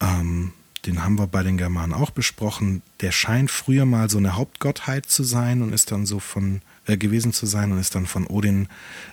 ähm, 0.00 0.52
den 0.86 1.02
haben 1.02 1.18
wir 1.18 1.26
bei 1.26 1.42
den 1.42 1.58
Germanen 1.58 1.92
auch 1.92 2.10
besprochen, 2.10 2.82
der 3.00 3.12
scheint 3.12 3.50
früher 3.50 3.84
mal 3.84 4.08
so 4.08 4.18
eine 4.18 4.36
Hauptgottheit 4.36 5.06
zu 5.06 5.24
sein 5.24 5.62
und 5.62 5.72
ist 5.72 5.90
dann 5.90 6.06
so 6.06 6.20
von 6.20 6.62
äh, 6.86 6.96
gewesen 6.96 7.32
zu 7.32 7.46
sein 7.46 7.72
und 7.72 7.78
ist 7.78 7.94
dann 7.94 8.06
von 8.06 8.26
Odin 8.26 8.68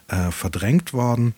äh, 0.08 0.32
verdrängt 0.32 0.94
worden. 0.94 1.34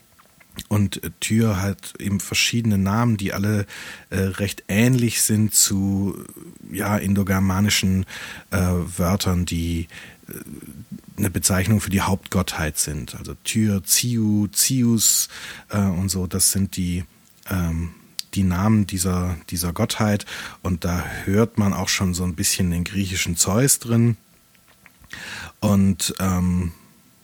Und 0.68 1.04
äh, 1.04 1.12
Tür 1.20 1.62
hat 1.62 1.94
eben 2.00 2.20
verschiedene 2.20 2.78
Namen, 2.78 3.18
die 3.18 3.34
alle 3.34 3.66
äh, 4.10 4.20
recht 4.20 4.64
ähnlich 4.68 5.22
sind 5.22 5.54
zu 5.54 6.18
ja, 6.72 6.98
indogermanischen 6.98 8.06
äh, 8.52 8.58
Wörtern, 8.58 9.46
die 9.46 9.88
äh, 10.28 10.34
eine 11.18 11.30
Bezeichnung 11.30 11.80
für 11.80 11.90
die 11.90 12.02
Hauptgottheit 12.02 12.78
sind. 12.78 13.16
Also 13.16 13.36
Tyr, 13.46 13.84
Ziu, 13.86 14.48
Zius 14.48 15.30
und 15.70 16.10
so, 16.10 16.28
das 16.28 16.52
sind 16.52 16.76
die, 16.76 17.06
ähm, 17.50 17.92
die 18.36 18.44
Namen 18.44 18.86
dieser, 18.88 19.38
dieser 19.50 19.74
Gottheit. 19.74 20.26
Und 20.62 20.84
da 20.84 21.04
hört 21.24 21.58
man 21.58 21.74
auch 21.74 21.90
schon 21.90 22.14
so 22.14 22.24
ein 22.24 22.36
bisschen 22.36 22.72
den 22.72 22.84
griechischen 22.84 23.38
Zeus 23.38 23.80
drin. 23.80 24.18
Und 25.60 26.14
ähm, 26.20 26.74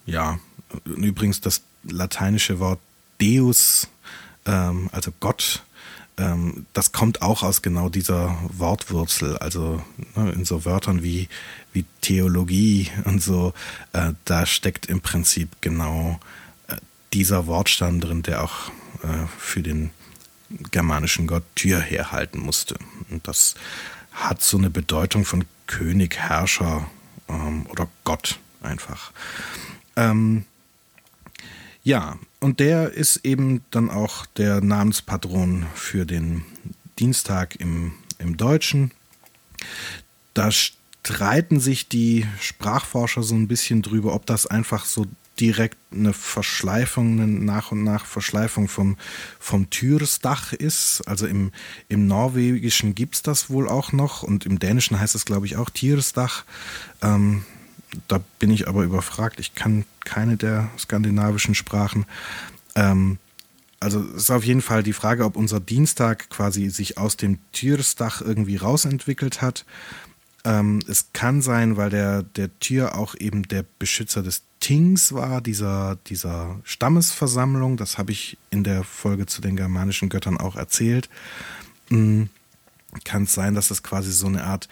ja, 0.06 0.40
übrigens 0.86 1.42
das 1.42 1.62
lateinische 1.84 2.60
Wort 2.60 2.80
Deus, 3.20 3.88
ähm, 4.46 4.90
also 4.92 5.12
Gott, 5.20 5.64
ähm, 6.18 6.66
das 6.74 6.92
kommt 6.92 7.22
auch 7.22 7.44
aus 7.44 7.62
genau 7.62 7.90
dieser 7.90 8.38
Wortwurzel. 8.58 9.38
Also 9.38 9.82
ne, 10.16 10.32
in 10.32 10.46
so 10.46 10.66
Wörtern 10.66 11.04
wie, 11.04 11.28
wie 11.74 11.86
Theologie 12.02 12.90
und 13.06 13.22
so, 13.22 13.54
äh, 13.94 14.14
da 14.26 14.46
steckt 14.46 14.88
im 14.88 15.02
Prinzip 15.02 15.50
genau 15.62 16.20
äh, 16.68 16.76
dieser 17.14 17.48
Wortstamm 17.48 18.00
drin, 18.00 18.24
der 18.24 18.44
auch 18.44 18.70
äh, 19.04 19.28
für 19.38 19.62
den 19.62 19.92
germanischen 20.72 21.28
Gott 21.28 21.44
Tyr 21.56 21.80
herhalten 21.80 22.40
musste. 22.40 22.76
Und 23.10 23.28
das 23.28 23.56
hat 24.12 24.42
so 24.42 24.58
eine 24.58 24.70
Bedeutung 24.70 25.26
von 25.26 25.46
König, 25.68 26.18
Herrscher 26.18 26.90
ähm, 27.30 27.66
oder 27.68 27.88
Gott 28.04 28.40
einfach. 28.62 29.12
Ähm, 29.96 30.46
ja, 31.84 32.18
und 32.40 32.60
der 32.60 32.92
ist 32.92 33.18
eben 33.24 33.64
dann 33.72 33.90
auch 33.90 34.26
der 34.26 34.62
Namenspatron 34.62 35.66
für 35.74 36.06
den 36.06 36.44
Dienstag 37.00 37.56
im, 37.56 37.94
im 38.20 38.38
Deutschen. 38.38 38.92
Da 40.34 40.52
streiten 40.52 41.60
sich 41.60 41.88
die 41.88 42.28
Sprachforscher 42.40 43.24
so 43.24 43.36
ein 43.36 43.48
bisschen 43.48 43.82
drüber, 43.82 44.14
ob 44.14 44.26
das 44.26 44.46
einfach 44.46 44.86
so 44.86 45.08
direkt 45.42 45.78
eine 45.92 46.14
Verschleifung, 46.14 47.20
eine 47.20 47.28
nach 47.28 47.72
und 47.72 47.84
nach 47.84 48.06
Verschleifung 48.06 48.68
vom, 48.68 48.96
vom 49.40 49.70
Türsdach 49.72 50.54
ist. 50.54 51.02
Also 51.08 51.26
im, 51.26 51.52
im 51.90 52.06
Norwegischen 52.06 52.94
gibt 52.94 53.16
es 53.16 53.24
das 53.24 53.50
wohl 53.50 53.68
auch 53.68 53.92
noch 53.92 54.22
und 54.22 54.46
im 54.46 54.60
Dänischen 54.60 55.00
heißt 55.00 55.16
es, 55.16 55.26
glaube 55.26 55.48
ich, 55.48 55.58
auch 55.58 55.72
Tiersdach. 55.72 56.46
Ähm, 57.02 57.44
da 58.08 58.20
bin 58.40 58.52
ich 58.52 58.68
aber 58.68 58.84
überfragt. 58.84 59.40
Ich 59.40 59.56
kann 59.56 59.86
keine 60.02 60.38
der 60.38 60.70
skandinavischen 60.78 61.56
Sprachen. 61.56 62.06
Ähm, 62.76 63.18
also 63.80 64.00
es 64.16 64.24
ist 64.24 64.32
auf 64.32 64.46
jeden 64.46 64.62
Fall 64.62 64.84
die 64.84 64.94
Frage, 64.94 65.26
ob 65.26 65.36
unser 65.36 65.60
Dienstag 65.60 66.30
quasi 66.30 66.70
sich 66.70 67.00
aus 67.00 67.18
dem 67.18 67.40
Türsdach 67.52 68.22
irgendwie 68.22 68.58
rausentwickelt 68.58 69.42
hat. 69.42 69.66
Ähm, 70.44 70.80
es 70.88 71.14
kann 71.14 71.42
sein, 71.42 71.78
weil 71.78 71.90
der, 71.90 72.24
der 72.24 72.58
Tür 72.60 72.98
auch 72.98 73.16
eben 73.16 73.44
der 73.48 73.66
Beschützer 73.80 74.24
des 74.24 74.44
Tings 74.60 75.14
war, 75.14 75.42
dieser, 75.42 75.98
dieser 76.08 76.60
Stammesversammlung. 76.64 77.78
Das 77.78 77.98
habe 77.98 78.12
ich 78.12 78.38
in 78.50 78.64
der 78.64 78.84
Folge 78.84 79.26
zu 79.26 79.42
den 79.42 79.56
germanischen 79.56 80.10
Göttern 80.10 80.38
auch 80.38 80.56
erzählt. 80.56 81.10
Mhm. 81.90 82.30
Kann 83.06 83.24
es 83.24 83.34
sein, 83.34 83.56
dass 83.56 83.70
das 83.70 83.84
quasi 83.84 84.12
so 84.12 84.28
eine 84.28 84.44
Art 84.44 84.68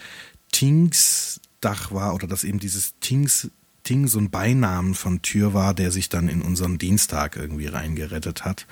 Tingsdach 0.51 1.91
war 1.91 2.13
oder 2.13 2.27
dass 2.27 2.43
eben 2.43 2.59
dieses 2.59 2.93
Tings 2.99 3.49
Ting 3.83 4.07
so 4.07 4.19
ein 4.19 4.29
Beinamen 4.29 4.93
von 4.93 5.21
Tür 5.21 5.53
war, 5.53 5.73
der 5.73 5.89
sich 5.91 6.09
dann 6.09 6.27
in 6.27 6.41
unseren 6.43 6.77
Dienstag 6.77 7.37
irgendwie 7.37 7.65
reingerettet 7.65 8.45
hat. 8.45 8.67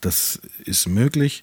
Das 0.00 0.40
ist 0.64 0.86
möglich. 0.86 1.42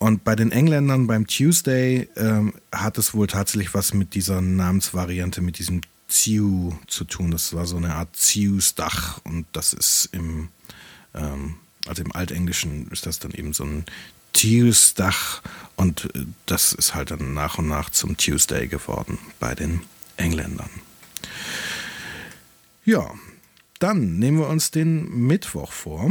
Und 0.00 0.24
bei 0.24 0.34
den 0.34 0.50
Engländern 0.50 1.06
beim 1.06 1.26
Tuesday 1.26 2.08
ähm, 2.16 2.54
hat 2.72 2.96
es 2.96 3.12
wohl 3.12 3.26
tatsächlich 3.26 3.74
was 3.74 3.92
mit 3.92 4.14
dieser 4.14 4.40
Namensvariante, 4.40 5.42
mit 5.42 5.58
diesem 5.58 5.82
Ziu 6.08 6.72
zu 6.86 7.04
tun. 7.04 7.30
Das 7.30 7.52
war 7.52 7.66
so 7.66 7.76
eine 7.76 7.94
Art 7.94 8.16
Zius-Dach 8.16 9.20
und 9.24 9.44
das 9.52 9.74
ist 9.74 10.08
im, 10.12 10.48
ähm, 11.14 11.56
also 11.86 12.02
im 12.02 12.12
Altenglischen 12.12 12.88
ist 12.88 13.04
das 13.04 13.18
dann 13.18 13.32
eben 13.32 13.52
so 13.52 13.64
ein 13.64 13.84
Tuesdach 14.32 15.42
und 15.76 16.06
äh, 16.14 16.24
das 16.46 16.72
ist 16.72 16.94
halt 16.94 17.10
dann 17.10 17.34
nach 17.34 17.58
und 17.58 17.68
nach 17.68 17.90
zum 17.90 18.16
Tuesday 18.16 18.68
geworden 18.68 19.18
bei 19.38 19.54
den 19.54 19.82
Engländern. 20.16 20.70
Ja, 22.86 23.12
dann 23.80 24.18
nehmen 24.18 24.38
wir 24.38 24.48
uns 24.48 24.70
den 24.70 25.26
Mittwoch 25.26 25.72
vor. 25.72 26.10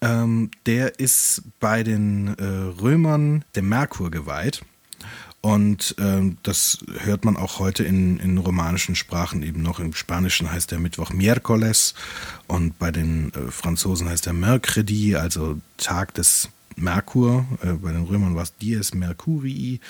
Ähm, 0.00 0.50
der 0.66 0.98
ist 0.98 1.42
bei 1.60 1.82
den 1.82 2.28
äh, 2.38 2.44
Römern 2.80 3.44
dem 3.54 3.68
Merkur 3.68 4.10
geweiht. 4.10 4.62
Und 5.42 5.96
ähm, 5.98 6.38
das 6.44 6.78
hört 7.00 7.24
man 7.24 7.36
auch 7.36 7.58
heute 7.58 7.82
in, 7.82 8.20
in 8.20 8.38
romanischen 8.38 8.94
Sprachen 8.94 9.42
eben 9.42 9.60
noch. 9.60 9.80
Im 9.80 9.92
Spanischen 9.92 10.52
heißt 10.52 10.70
der 10.70 10.78
Mittwoch 10.78 11.10
Miércoles 11.10 11.94
und 12.46 12.78
bei 12.78 12.92
den 12.92 13.32
äh, 13.34 13.50
Franzosen 13.50 14.08
heißt 14.08 14.26
der 14.26 14.34
Mercredi, 14.34 15.16
also 15.16 15.58
Tag 15.78 16.14
des 16.14 16.48
Merkur. 16.76 17.44
Äh, 17.60 17.72
bei 17.72 17.90
den 17.90 18.04
Römern 18.04 18.36
war 18.36 18.44
es 18.44 18.56
Dies 18.56 18.94
Mercurii. 18.94 19.80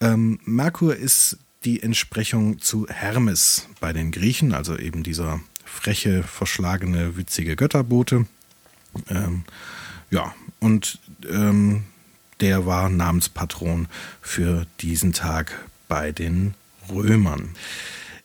Ähm, 0.00 0.40
Merkur 0.44 0.96
ist 0.96 1.38
die 1.64 1.80
Entsprechung 1.80 2.58
zu 2.58 2.88
Hermes 2.88 3.68
bei 3.78 3.92
den 3.92 4.10
Griechen, 4.10 4.52
also 4.52 4.76
eben 4.76 5.04
dieser 5.04 5.38
freche, 5.64 6.24
verschlagene, 6.24 7.16
witzige 7.16 7.54
Götterbote. 7.54 8.26
Ähm, 9.08 9.44
ja, 10.10 10.34
und 10.60 10.98
ähm, 11.28 11.84
der 12.40 12.66
war 12.66 12.88
Namenspatron 12.88 13.88
für 14.20 14.66
diesen 14.80 15.12
Tag 15.12 15.64
bei 15.88 16.12
den 16.12 16.54
Römern. 16.90 17.54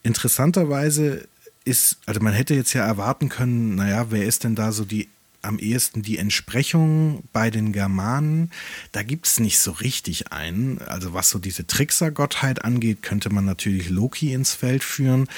Interessanterweise 0.02 1.28
ist, 1.64 1.98
also 2.06 2.20
man 2.20 2.32
hätte 2.32 2.54
jetzt 2.54 2.72
ja 2.72 2.84
erwarten 2.84 3.28
können, 3.28 3.74
naja, 3.74 4.10
wer 4.10 4.24
ist 4.24 4.44
denn 4.44 4.54
da 4.54 4.72
so 4.72 4.84
die 4.84 5.08
am 5.42 5.58
ehesten 5.58 6.02
die 6.02 6.18
Entsprechung 6.18 7.22
bei 7.32 7.50
den 7.50 7.72
Germanen. 7.72 8.50
Da 8.92 9.02
gibt 9.02 9.26
es 9.26 9.38
nicht 9.38 9.58
so 9.58 9.70
richtig 9.70 10.32
einen. 10.32 10.78
Also 10.82 11.14
was 11.14 11.30
so 11.30 11.38
diese 11.38 11.66
Tricksergottheit 11.66 12.64
angeht, 12.64 13.02
könnte 13.02 13.30
man 13.30 13.44
natürlich 13.44 13.88
Loki 13.88 14.32
ins 14.32 14.52
Feld 14.52 14.82
führen. 14.82 15.28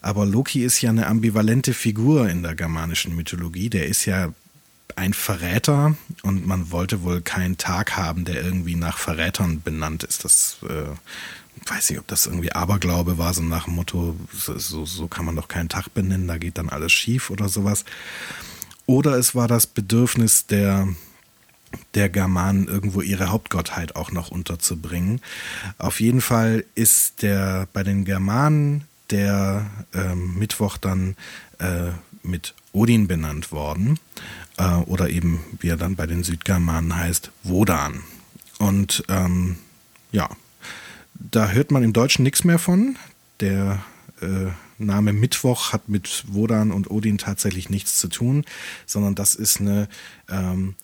Aber 0.00 0.26
Loki 0.26 0.64
ist 0.64 0.80
ja 0.80 0.90
eine 0.90 1.06
ambivalente 1.06 1.72
Figur 1.72 2.28
in 2.28 2.42
der 2.42 2.54
germanischen 2.54 3.14
Mythologie. 3.14 3.70
Der 3.70 3.86
ist 3.86 4.04
ja 4.06 4.32
ein 4.96 5.14
Verräter 5.14 5.96
und 6.22 6.46
man 6.46 6.70
wollte 6.70 7.02
wohl 7.02 7.20
keinen 7.20 7.58
Tag 7.58 7.96
haben, 7.96 8.24
der 8.24 8.42
irgendwie 8.42 8.76
nach 8.76 8.98
Verrätern 8.98 9.62
benannt 9.62 10.04
ist. 10.04 10.24
Das 10.24 10.58
äh, 10.62 11.68
weiß 11.68 11.90
nicht, 11.90 11.98
ob 11.98 12.06
das 12.06 12.26
irgendwie 12.26 12.52
Aberglaube 12.52 13.18
war, 13.18 13.34
so 13.34 13.42
nach 13.42 13.64
dem 13.64 13.74
Motto, 13.74 14.16
so, 14.32 14.84
so 14.84 15.08
kann 15.08 15.24
man 15.24 15.36
doch 15.36 15.48
keinen 15.48 15.68
Tag 15.68 15.92
benennen, 15.94 16.28
da 16.28 16.38
geht 16.38 16.58
dann 16.58 16.68
alles 16.68 16.92
schief 16.92 17.30
oder 17.30 17.48
sowas. 17.48 17.84
Oder 18.86 19.14
es 19.14 19.34
war 19.34 19.48
das 19.48 19.66
Bedürfnis 19.66 20.46
der, 20.46 20.88
der 21.94 22.08
Germanen, 22.08 22.68
irgendwo 22.68 23.00
ihre 23.00 23.30
Hauptgottheit 23.30 23.96
auch 23.96 24.12
noch 24.12 24.30
unterzubringen. 24.30 25.20
Auf 25.78 26.00
jeden 26.00 26.20
Fall 26.20 26.64
ist 26.74 27.22
der 27.22 27.66
bei 27.72 27.82
den 27.82 28.04
Germanen 28.04 28.84
der 29.10 29.66
äh, 29.92 30.14
Mittwoch 30.14 30.76
dann 30.76 31.16
äh, 31.58 31.90
mit 32.22 32.54
Odin 32.72 33.06
benannt 33.06 33.52
worden. 33.52 33.98
Äh, 34.56 34.76
oder 34.86 35.10
eben, 35.10 35.40
wie 35.60 35.68
er 35.68 35.76
dann 35.76 35.96
bei 35.96 36.06
den 36.06 36.22
Südgermanen 36.22 36.96
heißt, 36.96 37.30
Wodan. 37.42 38.02
Und 38.58 39.04
ähm, 39.08 39.56
ja, 40.12 40.28
da 41.14 41.48
hört 41.50 41.70
man 41.70 41.82
im 41.82 41.92
Deutschen 41.92 42.22
nichts 42.22 42.44
mehr 42.44 42.58
von. 42.58 42.96
Der 43.40 43.84
äh, 44.20 44.50
Name 44.78 45.12
Mittwoch 45.12 45.72
hat 45.72 45.88
mit 45.88 46.24
Wodan 46.28 46.70
und 46.70 46.90
Odin 46.90 47.18
tatsächlich 47.18 47.70
nichts 47.70 47.98
zu 47.98 48.08
tun, 48.08 48.44
sondern 48.86 49.14
das 49.14 49.34
ist 49.34 49.60
eine, 49.60 49.88
ähm, 50.28 50.74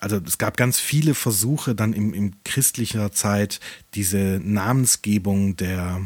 also 0.00 0.20
es 0.26 0.38
gab 0.38 0.56
ganz 0.56 0.78
viele 0.78 1.14
Versuche 1.14 1.74
dann 1.74 1.92
in, 1.92 2.12
in 2.12 2.36
christlicher 2.44 3.12
Zeit, 3.12 3.60
diese 3.94 4.40
Namensgebung 4.42 5.56
der, 5.56 6.00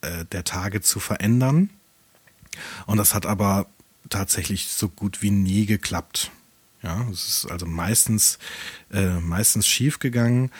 äh, 0.00 0.24
der 0.32 0.44
Tage 0.44 0.80
zu 0.80 0.98
verändern. 0.98 1.70
Und 2.86 2.98
das 2.98 3.14
hat 3.14 3.26
aber 3.26 3.66
tatsächlich 4.08 4.68
so 4.68 4.88
gut 4.88 5.22
wie 5.22 5.30
nie 5.30 5.66
geklappt. 5.66 6.30
Ja, 6.82 7.06
es 7.12 7.28
ist 7.28 7.50
also 7.50 7.66
meistens, 7.66 8.38
äh, 8.92 9.20
meistens 9.20 9.66
schief 9.66 10.00
gegangen. 10.00 10.50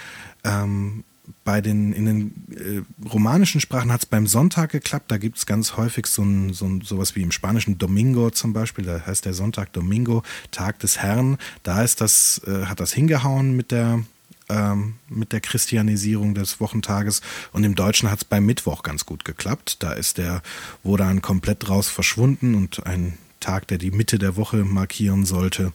Ähm, 0.44 1.04
bei 1.44 1.60
den, 1.60 1.92
in 1.92 2.04
den 2.04 2.86
äh, 3.04 3.08
romanischen 3.08 3.60
Sprachen 3.60 3.92
hat 3.92 4.02
es 4.02 4.06
beim 4.06 4.26
Sonntag 4.26 4.70
geklappt. 4.70 5.10
Da 5.10 5.18
gibt 5.18 5.38
es 5.38 5.46
ganz 5.46 5.76
häufig 5.76 6.06
so 6.06 6.22
ein, 6.22 6.52
so 6.52 6.66
ein, 6.66 6.82
sowas 6.82 7.16
wie 7.16 7.22
im 7.22 7.32
Spanischen 7.32 7.78
Domingo 7.78 8.30
zum 8.30 8.52
Beispiel. 8.52 8.84
Da 8.84 9.04
heißt 9.04 9.24
der 9.24 9.34
Sonntag 9.34 9.72
Domingo, 9.72 10.22
Tag 10.50 10.78
des 10.80 10.98
Herrn. 10.98 11.38
Da 11.62 11.82
ist 11.82 12.00
das, 12.00 12.40
äh, 12.46 12.66
hat 12.66 12.80
das 12.80 12.92
hingehauen 12.92 13.56
mit 13.56 13.70
der, 13.70 14.02
ähm, 14.48 14.94
mit 15.08 15.32
der 15.32 15.40
Christianisierung 15.40 16.34
des 16.34 16.60
Wochentages. 16.60 17.20
Und 17.52 17.64
im 17.64 17.74
Deutschen 17.74 18.10
hat 18.10 18.18
es 18.18 18.24
beim 18.24 18.46
Mittwoch 18.46 18.82
ganz 18.82 19.06
gut 19.06 19.24
geklappt. 19.24 19.82
Da 19.82 19.92
ist 19.92 20.18
der 20.18 20.42
Wodan 20.82 21.22
komplett 21.22 21.68
raus 21.68 21.88
verschwunden 21.88 22.54
und 22.54 22.86
ein 22.86 23.18
Tag, 23.42 23.68
der 23.68 23.78
die 23.78 23.90
Mitte 23.90 24.18
der 24.18 24.36
Woche 24.36 24.64
markieren 24.64 25.26
sollte. 25.26 25.72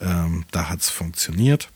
Ähm, 0.00 0.44
da 0.50 0.70
hat 0.70 0.80
es 0.80 0.88
funktioniert. 0.88 1.70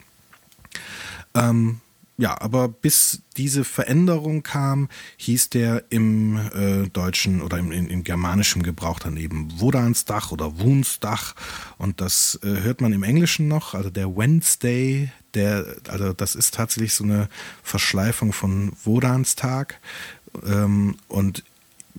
Ähm, 1.34 1.80
ja, 2.18 2.40
aber 2.40 2.68
bis 2.68 3.22
diese 3.36 3.64
Veränderung 3.64 4.42
kam, 4.42 4.88
hieß 5.16 5.50
der 5.50 5.84
im 5.90 6.36
äh, 6.54 6.88
deutschen 6.88 7.42
oder 7.42 7.58
im, 7.58 7.72
im, 7.72 7.88
im, 7.88 8.04
germanischen 8.04 8.62
Gebrauch 8.62 9.00
dann 9.00 9.16
eben 9.16 9.48
Wodansdach 9.58 10.30
oder 10.30 10.60
Wunsdach. 10.60 11.34
Und 11.78 12.00
das 12.00 12.38
äh, 12.42 12.60
hört 12.62 12.80
man 12.80 12.92
im 12.92 13.02
Englischen 13.02 13.48
noch, 13.48 13.74
also 13.74 13.90
der 13.90 14.14
Wednesday, 14.14 15.10
der, 15.34 15.66
also 15.88 16.12
das 16.12 16.34
ist 16.34 16.54
tatsächlich 16.54 16.94
so 16.94 17.04
eine 17.04 17.28
Verschleifung 17.62 18.32
von 18.32 18.72
Wodanstag. 18.84 19.80
Ähm, 20.46 20.98
und 21.08 21.42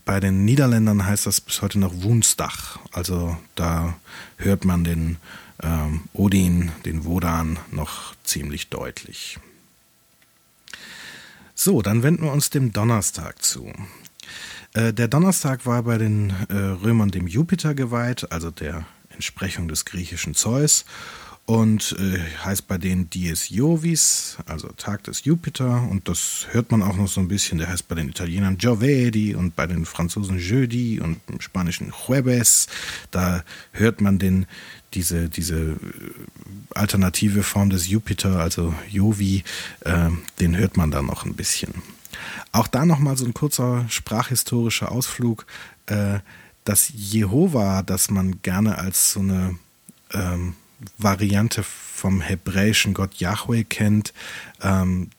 bei 0.05 0.19
den 0.19 0.45
Niederländern 0.45 1.05
heißt 1.05 1.25
das 1.25 1.41
bis 1.41 1.61
heute 1.61 1.79
noch 1.79 2.03
Wunsdach. 2.03 2.79
Also 2.91 3.37
da 3.55 3.95
hört 4.37 4.65
man 4.65 4.83
den 4.83 5.17
ähm, 5.61 6.01
Odin, 6.13 6.71
den 6.85 7.05
Wodan 7.05 7.59
noch 7.71 8.15
ziemlich 8.23 8.69
deutlich. 8.69 9.39
So, 11.55 11.81
dann 11.81 12.03
wenden 12.03 12.23
wir 12.23 12.31
uns 12.31 12.49
dem 12.49 12.73
Donnerstag 12.73 13.41
zu. 13.43 13.71
Äh, 14.73 14.93
der 14.93 15.07
Donnerstag 15.07 15.65
war 15.65 15.83
bei 15.83 15.97
den 15.97 16.31
äh, 16.49 16.55
Römern 16.55 17.11
dem 17.11 17.27
Jupiter 17.27 17.75
geweiht, 17.75 18.31
also 18.31 18.51
der 18.51 18.85
Entsprechung 19.09 19.67
des 19.67 19.85
griechischen 19.85 20.33
Zeus 20.33 20.85
und 21.45 21.95
äh, 21.99 22.19
heißt 22.45 22.67
bei 22.67 22.77
denen 22.77 23.09
Dies 23.09 23.49
Jovis, 23.49 24.37
also 24.45 24.69
Tag 24.77 25.03
des 25.03 25.25
Jupiter 25.25 25.81
und 25.89 26.07
das 26.07 26.47
hört 26.51 26.71
man 26.71 26.81
auch 26.81 26.95
noch 26.95 27.09
so 27.09 27.19
ein 27.19 27.27
bisschen, 27.27 27.57
der 27.57 27.67
heißt 27.67 27.87
bei 27.89 27.95
den 27.95 28.07
Italienern 28.07 28.57
Giovedi 28.57 29.35
und 29.35 29.55
bei 29.55 29.67
den 29.67 29.85
Franzosen 29.85 30.39
Jeudi 30.39 31.01
und 31.01 31.19
im 31.27 31.41
Spanischen 31.41 31.91
Jueves, 32.07 32.67
da 33.11 33.43
hört 33.73 33.99
man 33.99 34.19
den, 34.19 34.45
diese, 34.93 35.27
diese 35.27 35.71
äh, 35.71 35.77
alternative 36.75 37.43
Form 37.43 37.69
des 37.69 37.89
Jupiter, 37.89 38.39
also 38.39 38.73
Jovi, 38.89 39.43
äh, 39.81 40.09
den 40.39 40.55
hört 40.55 40.77
man 40.77 40.91
da 40.91 41.01
noch 41.01 41.25
ein 41.25 41.35
bisschen. 41.35 41.73
Auch 42.53 42.67
da 42.67 42.85
nochmal 42.85 43.17
so 43.17 43.25
ein 43.25 43.33
kurzer 43.33 43.85
sprachhistorischer 43.89 44.91
Ausflug. 44.91 45.45
Äh, 45.87 46.19
das 46.63 46.89
Jehova, 46.95 47.81
das 47.81 48.09
man 48.09 48.41
gerne 48.43 48.77
als 48.77 49.11
so 49.11 49.19
eine 49.19 49.57
ähm, 50.13 50.55
Variante 50.97 51.63
vom 51.63 52.21
hebräischen 52.21 52.93
Gott 52.93 53.15
Yahweh 53.15 53.63
kennt, 53.63 54.13
ähm, 54.61 55.09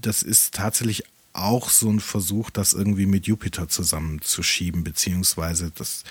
das 0.00 0.22
ist 0.22 0.54
tatsächlich 0.54 1.04
auch 1.32 1.70
so 1.70 1.90
ein 1.90 2.00
Versuch, 2.00 2.50
das 2.50 2.72
irgendwie 2.72 3.06
mit 3.06 3.26
Jupiter 3.26 3.68
zusammenzuschieben, 3.68 4.84
beziehungsweise 4.84 5.70
das 5.74 6.04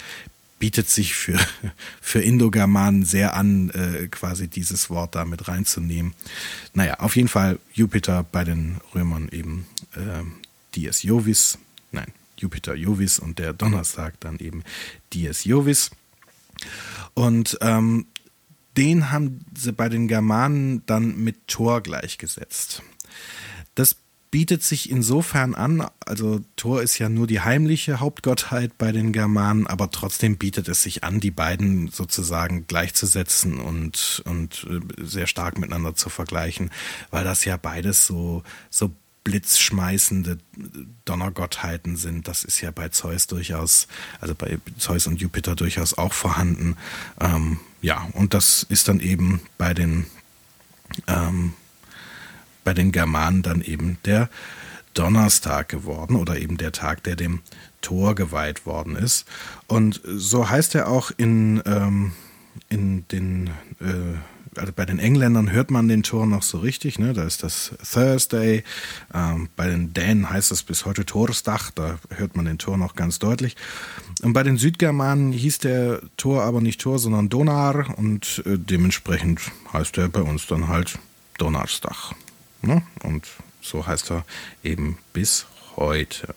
bietet 0.60 0.90
sich 0.90 1.14
für, 1.16 1.40
für 2.02 2.22
Indogermanen 2.22 3.04
sehr 3.04 3.36
an, 3.36 3.70
äh, 3.72 4.08
quasi 4.08 4.48
dieses 4.48 4.90
Wort 4.90 5.16
da 5.16 5.26
mit 5.26 5.48
reinzunehmen. 5.48 6.14
Naja, 6.74 7.00
auf 7.00 7.16
jeden 7.16 7.28
Fall 7.28 7.60
Jupiter 7.74 8.24
bei 8.24 8.44
den 8.44 8.80
Römern 8.94 9.28
eben 9.32 9.66
äh, 9.96 10.24
Dies 10.76 11.04
Jovis, 11.04 11.58
nein, 11.92 12.12
Jupiter 12.38 12.76
Jovis 12.76 13.20
und 13.20 13.40
der 13.40 13.54
Donnerstag 13.54 14.20
dann 14.20 14.40
eben 14.40 14.64
Dies 15.14 15.44
Jovis. 15.44 15.92
Und 17.14 17.58
ähm, 17.62 18.06
den 18.78 19.12
haben 19.12 19.46
sie 19.58 19.74
bei 19.74 19.90
den 19.90 20.08
Germanen 20.08 20.86
dann 20.86 21.18
mit 21.18 21.48
Thor 21.48 21.82
gleichgesetzt. 21.82 22.82
Das 23.76 23.98
bietet 24.32 24.64
sich 24.64 24.90
insofern 24.90 25.54
an, 25.56 25.86
also 26.06 26.40
Thor 26.56 26.82
ist 26.82 26.98
ja 26.98 27.10
nur 27.10 27.28
die 27.28 27.42
heimliche 27.42 28.00
Hauptgottheit 28.00 28.78
bei 28.78 28.94
den 28.94 29.12
Germanen, 29.12 29.68
aber 29.68 29.92
trotzdem 29.92 30.38
bietet 30.38 30.70
es 30.70 30.84
sich 30.84 31.04
an, 31.04 31.20
die 31.20 31.32
beiden 31.32 31.90
sozusagen 31.90 32.66
gleichzusetzen 32.66 33.60
und, 33.60 34.24
und 34.26 34.66
äh, 34.70 35.04
sehr 35.04 35.28
stark 35.28 35.58
miteinander 35.58 35.96
zu 35.96 36.10
vergleichen, 36.10 36.72
weil 37.10 37.26
das 37.26 37.44
ja 37.44 37.58
beides 37.58 38.08
so, 38.08 38.44
so 38.70 38.92
blitzschmeißende 39.24 40.40
Donnergottheiten 41.06 41.96
sind. 41.96 42.28
Das 42.28 42.44
ist 42.44 42.62
ja 42.62 42.72
bei 42.72 42.90
Zeus 42.90 43.28
durchaus, 43.28 43.88
also 44.20 44.34
bei 44.36 44.58
Zeus 44.78 45.08
und 45.08 45.22
Jupiter 45.22 45.56
durchaus 45.56 45.98
auch 45.98 46.14
vorhanden. 46.14 46.76
Ähm, 47.20 47.60
ja, 47.82 48.08
und 48.14 48.34
das 48.34 48.64
ist 48.64 48.88
dann 48.88 49.00
eben 49.00 49.42
bei 49.58 49.74
den, 49.74 50.06
ähm, 51.08 51.54
bei 52.64 52.74
den 52.74 52.92
Germanen 52.92 53.44
dann 53.44 53.62
eben 53.62 53.98
der 54.06 54.30
Donnerstag 54.94 55.70
geworden 55.70 56.16
oder 56.16 56.38
eben 56.38 56.58
der 56.58 56.72
Tag, 56.72 57.04
der 57.04 57.16
dem 57.16 57.42
Tor 57.82 58.16
geweiht 58.16 58.66
worden 58.66 58.96
ist. 58.96 59.26
Und 59.68 60.02
so 60.04 60.50
heißt 60.50 60.76
er 60.76 60.88
auch 60.88 61.12
in, 61.16 61.62
ähm, 61.66 62.12
in 62.70 63.08
den 63.08 63.48
äh, 63.80 64.18
also 64.58 64.74
bei 64.74 64.86
den 64.86 65.00
Engländern 65.00 65.52
hört 65.52 65.72
man 65.72 65.88
den 65.88 66.04
Tor 66.04 66.26
noch 66.26 66.44
so 66.44 66.60
richtig, 66.60 67.00
ne? 67.00 67.14
Da 67.14 67.24
ist 67.24 67.44
das 67.44 67.72
Thursday. 67.92 68.64
Ähm, 69.14 69.50
bei 69.56 69.68
den 69.68 69.94
Dänen 69.94 70.30
heißt 70.30 70.52
das 70.52 70.64
bis 70.64 70.86
heute 70.86 71.06
Torsdach, 71.06 71.72
da 71.72 72.00
hört 72.10 72.36
man 72.36 72.46
den 72.46 72.58
Tor 72.58 72.78
noch 72.78 72.96
ganz 72.96 73.20
deutlich. 73.20 73.56
Und 74.22 74.34
bei 74.34 74.44
den 74.44 74.58
Südgermanen 74.58 75.32
hieß 75.32 75.60
der 75.60 76.02
Tor 76.18 76.44
aber 76.44 76.62
nicht 76.62 76.82
Tor, 76.82 77.00
sondern 77.00 77.30
Donar 77.30 77.98
und 77.98 78.44
äh, 78.46 78.58
dementsprechend 78.58 79.42
heißt 79.72 79.98
er 79.98 80.10
bei 80.10 80.22
uns 80.22 80.48
dann 80.48 80.68
halt 80.68 81.00
Donnerstag. 81.38 82.14
Ne? 82.62 82.82
Und 83.04 83.28
so 83.62 83.88
heißt 83.88 84.12
er 84.12 84.26
eben 84.64 84.98
bis 85.14 85.46
heute. 85.76 86.36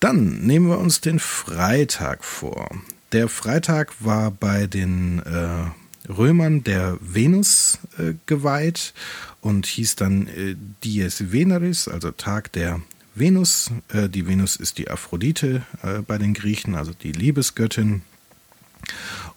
Dann 0.00 0.40
nehmen 0.40 0.68
wir 0.68 0.78
uns 0.78 1.00
den 1.00 1.20
Freitag 1.20 2.24
vor. 2.24 2.70
Der 3.12 3.28
Freitag 3.28 3.92
war 4.00 4.30
bei 4.30 4.66
den 4.66 5.20
äh, 5.20 5.70
Römern 6.08 6.64
der 6.64 6.98
Venus 7.00 7.78
äh, 7.98 8.14
geweiht 8.26 8.94
und 9.40 9.66
hieß 9.66 9.96
dann 9.96 10.26
äh, 10.26 10.56
Dies 10.82 11.32
Veneris, 11.32 11.88
also 11.88 12.10
Tag 12.10 12.52
der 12.52 12.80
Venus. 13.14 13.70
Äh, 13.92 14.08
die 14.08 14.26
Venus 14.26 14.56
ist 14.56 14.78
die 14.78 14.90
Aphrodite 14.90 15.62
äh, 15.82 16.00
bei 16.00 16.18
den 16.18 16.34
Griechen, 16.34 16.74
also 16.74 16.92
die 16.92 17.12
Liebesgöttin. 17.12 18.02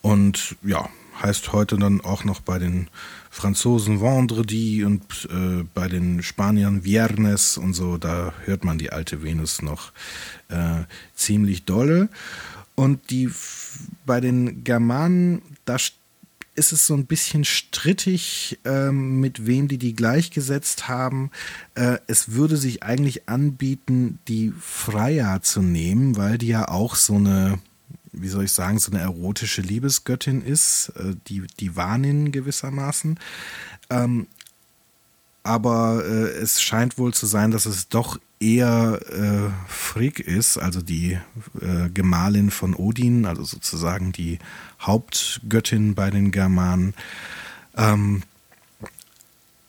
Und 0.01 0.55
ja, 0.63 0.89
heißt 1.21 1.53
heute 1.53 1.77
dann 1.77 2.01
auch 2.01 2.23
noch 2.23 2.41
bei 2.41 2.59
den 2.59 2.89
Franzosen 3.29 4.01
Vendredi 4.01 4.83
und 4.83 5.27
äh, 5.31 5.63
bei 5.73 5.87
den 5.87 6.23
Spaniern 6.23 6.83
Viernes 6.83 7.57
und 7.57 7.73
so, 7.73 7.97
da 7.97 8.33
hört 8.45 8.63
man 8.63 8.77
die 8.77 8.91
alte 8.91 9.23
Venus 9.23 9.61
noch 9.61 9.91
äh, 10.49 10.83
ziemlich 11.15 11.65
dolle. 11.65 12.09
Und 12.75 13.09
die 13.09 13.29
bei 14.05 14.19
den 14.19 14.63
Germanen, 14.63 15.41
da 15.63 15.77
ist 16.55 16.71
es 16.71 16.87
so 16.87 16.93
ein 16.93 17.05
bisschen 17.05 17.43
strittig, 17.43 18.59
ähm, 18.65 19.19
mit 19.19 19.45
wem 19.45 19.67
die 19.67 19.77
die 19.77 19.95
gleichgesetzt 19.95 20.87
haben. 20.87 21.31
Äh, 21.75 21.97
es 22.07 22.31
würde 22.31 22.57
sich 22.57 22.83
eigentlich 22.83 23.27
anbieten, 23.27 24.19
die 24.27 24.53
Freya 24.59 25.41
zu 25.41 25.61
nehmen, 25.61 26.15
weil 26.15 26.37
die 26.37 26.47
ja 26.47 26.69
auch 26.69 26.95
so 26.95 27.15
eine, 27.15 27.59
wie 28.13 28.29
soll 28.29 28.45
ich 28.45 28.53
sagen, 28.53 28.79
so 28.79 28.91
eine 28.91 29.01
erotische 29.01 29.61
Liebesgöttin 29.61 30.41
ist, 30.41 30.93
äh, 30.95 31.15
die, 31.27 31.43
die 31.59 31.75
Warnin 31.75 32.31
gewissermaßen. 32.31 33.19
Ähm, 33.89 34.27
aber 35.43 36.03
äh, 36.05 36.29
es 36.39 36.61
scheint 36.61 36.97
wohl 36.97 37.13
zu 37.13 37.27
sein, 37.27 37.51
dass 37.51 37.65
es 37.65 37.89
doch 37.89 38.17
eher 38.39 38.99
äh, 39.11 39.69
Frigg 39.71 40.21
ist, 40.21 40.57
also 40.57 40.81
die 40.81 41.19
äh, 41.61 41.89
Gemahlin 41.93 42.51
von 42.51 42.75
Odin, 42.75 43.25
also 43.25 43.43
sozusagen 43.43 44.11
die 44.11 44.39
Hauptgöttin 44.81 45.95
bei 45.95 46.09
den 46.09 46.31
Germanen. 46.31 46.93
Ähm, 47.77 48.23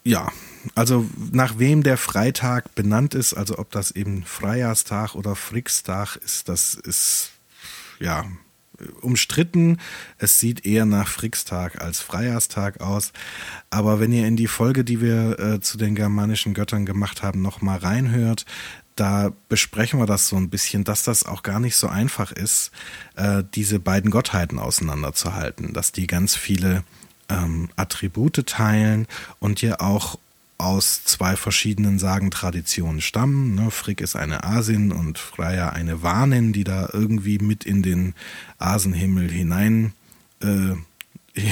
ja, 0.04 0.30
also 0.74 1.06
nach 1.32 1.58
wem 1.58 1.82
der 1.82 1.96
Freitag 1.96 2.74
benannt 2.74 3.14
ist, 3.14 3.34
also 3.34 3.58
ob 3.58 3.70
das 3.70 3.90
eben 3.90 4.24
Freijahrstag 4.24 5.14
oder 5.14 5.36
Frickstag 5.36 6.16
ist, 6.16 6.48
das 6.48 6.74
ist 6.74 7.30
ja 7.98 8.24
umstritten. 9.00 9.78
Es 10.18 10.38
sieht 10.38 10.66
eher 10.66 10.86
nach 10.86 11.08
Frickstag 11.08 11.80
als 11.80 12.00
Freijahrstag 12.00 12.80
aus. 12.80 13.12
Aber 13.70 14.00
wenn 14.00 14.12
ihr 14.12 14.26
in 14.26 14.36
die 14.36 14.46
Folge, 14.46 14.84
die 14.84 15.00
wir 15.00 15.38
äh, 15.38 15.60
zu 15.60 15.78
den 15.78 15.94
germanischen 15.94 16.54
Göttern 16.54 16.86
gemacht 16.86 17.22
haben, 17.22 17.42
nochmal 17.42 17.78
reinhört, 17.78 18.46
da 18.96 19.30
besprechen 19.48 20.00
wir 20.00 20.06
das 20.06 20.28
so 20.28 20.36
ein 20.36 20.48
bisschen, 20.48 20.82
dass 20.82 21.04
das 21.04 21.24
auch 21.24 21.42
gar 21.42 21.60
nicht 21.60 21.76
so 21.76 21.86
einfach 21.86 22.32
ist, 22.32 22.70
äh, 23.14 23.44
diese 23.54 23.78
beiden 23.78 24.10
Gottheiten 24.10 24.58
auseinanderzuhalten, 24.58 25.74
dass 25.74 25.92
die 25.92 26.06
ganz 26.06 26.34
viele 26.34 26.82
ähm, 27.28 27.68
Attribute 27.76 28.46
teilen 28.46 29.06
und 29.38 29.60
ja 29.60 29.80
auch 29.80 30.18
aus 30.58 31.04
zwei 31.04 31.36
verschiedenen 31.36 31.98
Sagentraditionen 31.98 33.00
stammen. 33.00 33.54
Ne? 33.54 33.70
Frick 33.70 34.00
ist 34.00 34.16
eine 34.16 34.44
Asin 34.44 34.92
und 34.92 35.18
Freya 35.18 35.70
eine 35.70 36.02
Warnin, 36.02 36.52
die 36.52 36.64
da 36.64 36.88
irgendwie 36.92 37.38
mit 37.38 37.64
in 37.64 37.82
den 37.82 38.14
Asenhimmel 38.58 39.30
hinein 39.30 39.92
äh, 40.40 40.74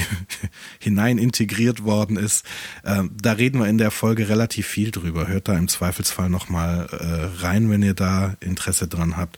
hinein 0.79 1.17
integriert 1.19 1.83
worden 1.83 2.17
ist. 2.17 2.45
Äh, 2.83 3.03
da 3.21 3.33
reden 3.33 3.59
wir 3.59 3.67
in 3.67 3.77
der 3.77 3.91
Folge 3.91 4.29
relativ 4.29 4.65
viel 4.65 4.91
drüber. 4.91 5.27
Hört 5.27 5.47
da 5.47 5.57
im 5.57 5.67
Zweifelsfall 5.67 6.29
nochmal 6.29 6.87
äh, 6.91 7.43
rein, 7.43 7.69
wenn 7.69 7.83
ihr 7.83 7.93
da 7.93 8.35
Interesse 8.39 8.87
dran 8.87 9.17
habt. 9.17 9.37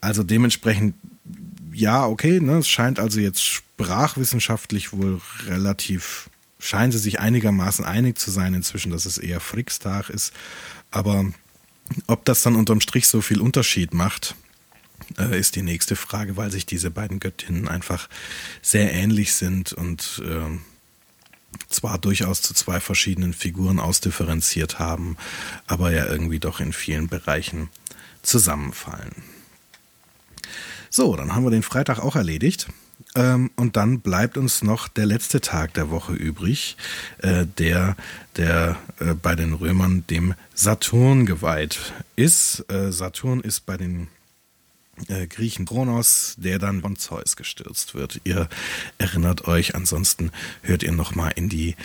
Also 0.00 0.22
dementsprechend 0.22 0.94
ja, 1.76 2.06
okay, 2.06 2.40
ne, 2.40 2.58
es 2.58 2.68
scheint 2.68 2.98
also 2.98 3.20
jetzt 3.20 3.42
sprachwissenschaftlich 3.42 4.94
wohl 4.94 5.20
relativ, 5.46 6.30
scheinen 6.66 6.92
sie 6.92 6.98
sich 6.98 7.20
einigermaßen 7.20 7.84
einig 7.84 8.18
zu 8.18 8.30
sein 8.30 8.54
inzwischen, 8.54 8.90
dass 8.90 9.06
es 9.06 9.18
eher 9.18 9.40
Frickstag 9.40 10.10
ist. 10.10 10.32
Aber 10.90 11.26
ob 12.06 12.24
das 12.24 12.42
dann 12.42 12.56
unterm 12.56 12.80
Strich 12.80 13.08
so 13.08 13.20
viel 13.20 13.40
Unterschied 13.40 13.94
macht, 13.94 14.34
äh, 15.18 15.38
ist 15.38 15.56
die 15.56 15.62
nächste 15.62 15.96
Frage, 15.96 16.36
weil 16.36 16.50
sich 16.50 16.66
diese 16.66 16.90
beiden 16.90 17.20
Göttinnen 17.20 17.68
einfach 17.68 18.08
sehr 18.62 18.92
ähnlich 18.92 19.34
sind 19.34 19.72
und 19.72 20.22
äh, 20.24 20.58
zwar 21.68 21.98
durchaus 21.98 22.42
zu 22.42 22.54
zwei 22.54 22.80
verschiedenen 22.80 23.32
Figuren 23.32 23.78
ausdifferenziert 23.78 24.78
haben, 24.78 25.16
aber 25.66 25.92
ja 25.92 26.06
irgendwie 26.06 26.40
doch 26.40 26.60
in 26.60 26.72
vielen 26.72 27.08
Bereichen 27.08 27.70
zusammenfallen. 28.22 29.22
So, 30.90 31.14
dann 31.16 31.34
haben 31.34 31.44
wir 31.44 31.50
den 31.50 31.62
Freitag 31.62 31.98
auch 32.00 32.16
erledigt. 32.16 32.68
Ähm, 33.14 33.50
und 33.56 33.76
dann 33.76 34.00
bleibt 34.00 34.36
uns 34.36 34.62
noch 34.62 34.88
der 34.88 35.06
letzte 35.06 35.40
Tag 35.40 35.74
der 35.74 35.90
Woche 35.90 36.12
übrig, 36.12 36.76
äh, 37.18 37.46
der, 37.58 37.96
der 38.36 38.76
äh, 39.00 39.14
bei 39.14 39.34
den 39.34 39.54
Römern 39.54 40.04
dem 40.08 40.34
Saturn 40.54 41.26
geweiht 41.26 41.92
ist. 42.16 42.64
Äh, 42.70 42.92
Saturn 42.92 43.40
ist 43.40 43.66
bei 43.66 43.76
den 43.76 44.08
Griechen 45.28 45.66
Kronos, 45.66 46.36
der 46.38 46.58
dann 46.58 46.80
von 46.80 46.96
Zeus 46.96 47.36
gestürzt 47.36 47.94
wird. 47.94 48.22
Ihr 48.24 48.48
erinnert 48.96 49.46
euch, 49.46 49.74
ansonsten 49.74 50.30
hört 50.62 50.82
ihr 50.82 50.92
nochmal 50.92 51.32
in 51.36 51.50
die 51.50 51.76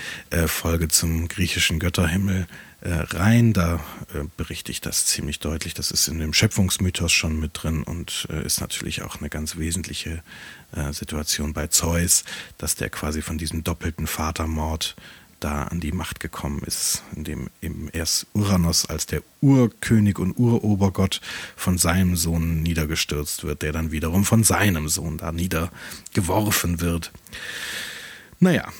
Folge 0.48 0.88
zum 0.88 1.28
griechischen 1.28 1.80
Götterhimmel 1.80 2.48
rein. 2.90 3.54
Da 3.54 3.76
äh, 4.14 4.24
berichte 4.38 4.72
ich 4.72 4.82
das 4.82 5.06
ziemlich 5.06 5.40
deutlich. 5.40 5.74
Das 5.74 5.92
ist 5.92 6.08
in 6.08 6.20
dem 6.20 6.34
Schöpfungsmythos 6.34 7.12
schon 7.12 7.40
mit 7.40 7.52
drin 7.62 7.84
und 7.84 8.28
äh, 8.30 8.44
ist 8.46 8.62
natürlich 8.62 9.04
auch 9.04 9.20
eine 9.20 9.30
ganz 9.30 9.58
wesentliche 9.58 10.24
äh, 10.76 10.92
Situation 10.94 11.54
bei 11.54 11.68
Zeus, 11.68 12.24
dass 12.58 12.76
der 12.76 12.90
quasi 12.90 13.22
von 13.22 13.38
diesem 13.38 13.64
doppelten 13.64 14.08
Vatermord 14.08 14.96
da 15.40 15.64
an 15.64 15.80
die 15.80 15.92
Macht 15.92 16.20
gekommen 16.20 16.62
ist, 16.66 17.04
indem 17.16 17.50
eben 17.62 17.90
erst 17.90 18.28
Uranus 18.34 18.86
als 18.86 19.08
der 19.08 19.24
Urkönig 19.42 20.20
und 20.20 20.38
Urobergott 20.38 21.20
von 21.56 21.78
seinem 21.78 22.16
Sohn 22.16 22.62
niedergestürzt 22.62 23.44
wird, 23.44 23.64
der 23.64 23.72
dann 23.72 23.92
wiederum 23.92 24.24
von 24.24 24.44
seinem 24.44 24.88
Sohn 24.88 25.18
da 25.18 25.32
niedergeworfen 25.32 26.80
wird. 26.80 27.12
Naja, 28.40 28.72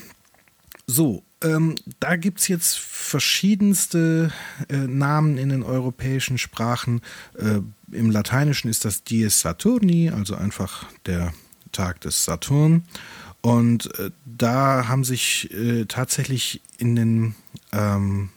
so, 0.86 1.24
ähm, 1.44 1.76
da 2.00 2.16
gibt 2.16 2.40
es 2.40 2.48
jetzt 2.48 2.80
verschiedenste 2.80 4.32
äh, 4.70 4.76
Namen 4.76 5.38
in 5.38 5.50
den 5.50 5.64
europäischen 5.64 6.38
Sprachen. 6.38 7.02
Äh, 7.38 7.60
Im 7.92 8.12
Lateinischen 8.12 8.70
ist 8.70 8.86
das 8.86 9.04
Dies 9.04 9.42
Saturni, 9.42 10.10
also 10.10 10.36
einfach 10.36 10.86
der 11.06 11.34
Tag 11.72 12.02
des 12.02 12.24
Saturn. 12.24 12.84
Und 13.42 13.98
äh, 14.00 14.12
da 14.26 14.88
haben 14.88 15.04
sich 15.04 15.52
äh, 15.52 15.86
tatsächlich 15.86 16.62
in 16.78 16.96
den, 16.96 17.36
ähm, 17.72 18.30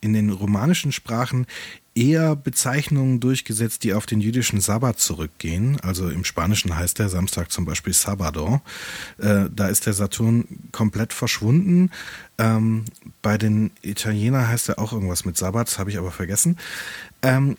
in 0.00 0.12
den 0.12 0.30
romanischen 0.30 0.92
Sprachen 0.92 1.46
eher 1.94 2.36
Bezeichnungen 2.36 3.20
durchgesetzt, 3.20 3.82
die 3.82 3.94
auf 3.94 4.06
den 4.06 4.20
jüdischen 4.20 4.60
Sabbat 4.60 4.98
zurückgehen. 5.00 5.78
Also 5.80 6.08
im 6.08 6.24
Spanischen 6.24 6.76
heißt 6.76 6.98
der 6.98 7.08
Samstag 7.08 7.50
zum 7.50 7.64
Beispiel 7.64 7.92
Sabado. 7.92 8.60
Äh, 9.18 9.46
da 9.54 9.68
ist 9.68 9.86
der 9.86 9.94
Saturn 9.94 10.44
komplett 10.72 11.12
verschwunden. 11.12 11.90
Ähm, 12.38 12.84
bei 13.22 13.38
den 13.38 13.72
Italienern 13.82 14.48
heißt 14.48 14.68
er 14.68 14.78
auch 14.78 14.92
irgendwas 14.92 15.24
mit 15.24 15.36
Sabbat, 15.36 15.68
das 15.68 15.78
habe 15.78 15.90
ich 15.90 15.98
aber 15.98 16.12
vergessen. 16.12 16.56
Ähm, 17.22 17.56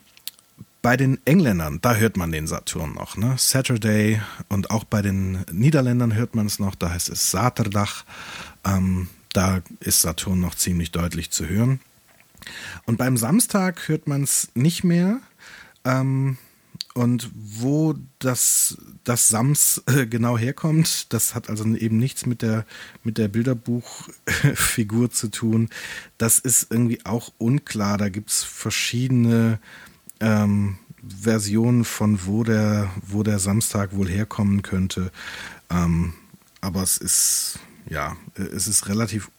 bei 0.82 0.98
den 0.98 1.20
Engländern, 1.26 1.80
da 1.82 1.96
hört 1.96 2.18
man 2.18 2.32
den 2.32 2.48
Saturn 2.48 2.94
noch, 2.94 3.16
ne? 3.16 3.36
Saturday 3.38 4.20
und 4.50 4.72
auch 4.72 4.84
bei 4.84 5.04
den 5.04 5.46
Niederländern 5.52 6.16
hört 6.16 6.34
man 6.34 6.48
es 6.48 6.58
noch, 6.58 6.74
da 6.74 6.90
heißt 6.90 7.10
es 7.10 7.30
Saterdach. 7.30 8.04
Ähm, 8.66 9.08
da 9.34 9.62
ist 9.80 10.02
Saturn 10.02 10.40
noch 10.40 10.56
ziemlich 10.56 10.92
deutlich 10.92 11.30
zu 11.30 11.48
hören. 11.48 11.80
Und 12.86 12.98
beim 12.98 13.18
Samstag 13.18 13.88
hört 13.88 14.08
man 14.08 14.24
es 14.24 14.50
nicht 14.54 14.84
mehr. 14.84 15.20
Ähm, 15.84 16.38
und 16.94 17.32
wo 17.34 17.96
das, 18.20 18.78
das 19.04 19.30
Sams 19.30 19.82
äh, 19.86 20.06
genau 20.08 20.38
herkommt, 20.38 21.14
das 21.14 21.36
hat 21.36 21.50
also 21.50 21.64
eben 21.76 21.98
nichts 21.98 22.26
mit 22.26 22.42
der, 22.42 22.66
mit 23.04 23.18
der 23.18 23.30
Bilderbuchfigur 23.30 25.10
zu 25.10 25.30
tun. 25.30 25.70
Das 26.18 26.40
ist 26.40 26.68
irgendwie 26.70 27.06
auch 27.06 27.32
unklar. 27.38 27.98
Da 27.98 28.10
gibt 28.10 28.30
es 28.30 28.44
verschiedene 28.44 29.60
ähm, 30.20 30.78
Versionen 31.08 31.86
von 31.86 32.26
wo 32.26 32.44
der, 32.44 32.92
wo 33.08 33.24
der 33.24 33.40
Samstag 33.40 33.96
wohl 33.96 34.10
herkommen 34.10 34.62
könnte. 34.62 35.12
Ähm, 35.70 36.14
aber 36.60 36.84
es 36.84 36.98
ist, 36.98 37.60
ja, 37.90 38.18
es 38.36 38.68
ist 38.68 38.88
relativ 38.88 39.32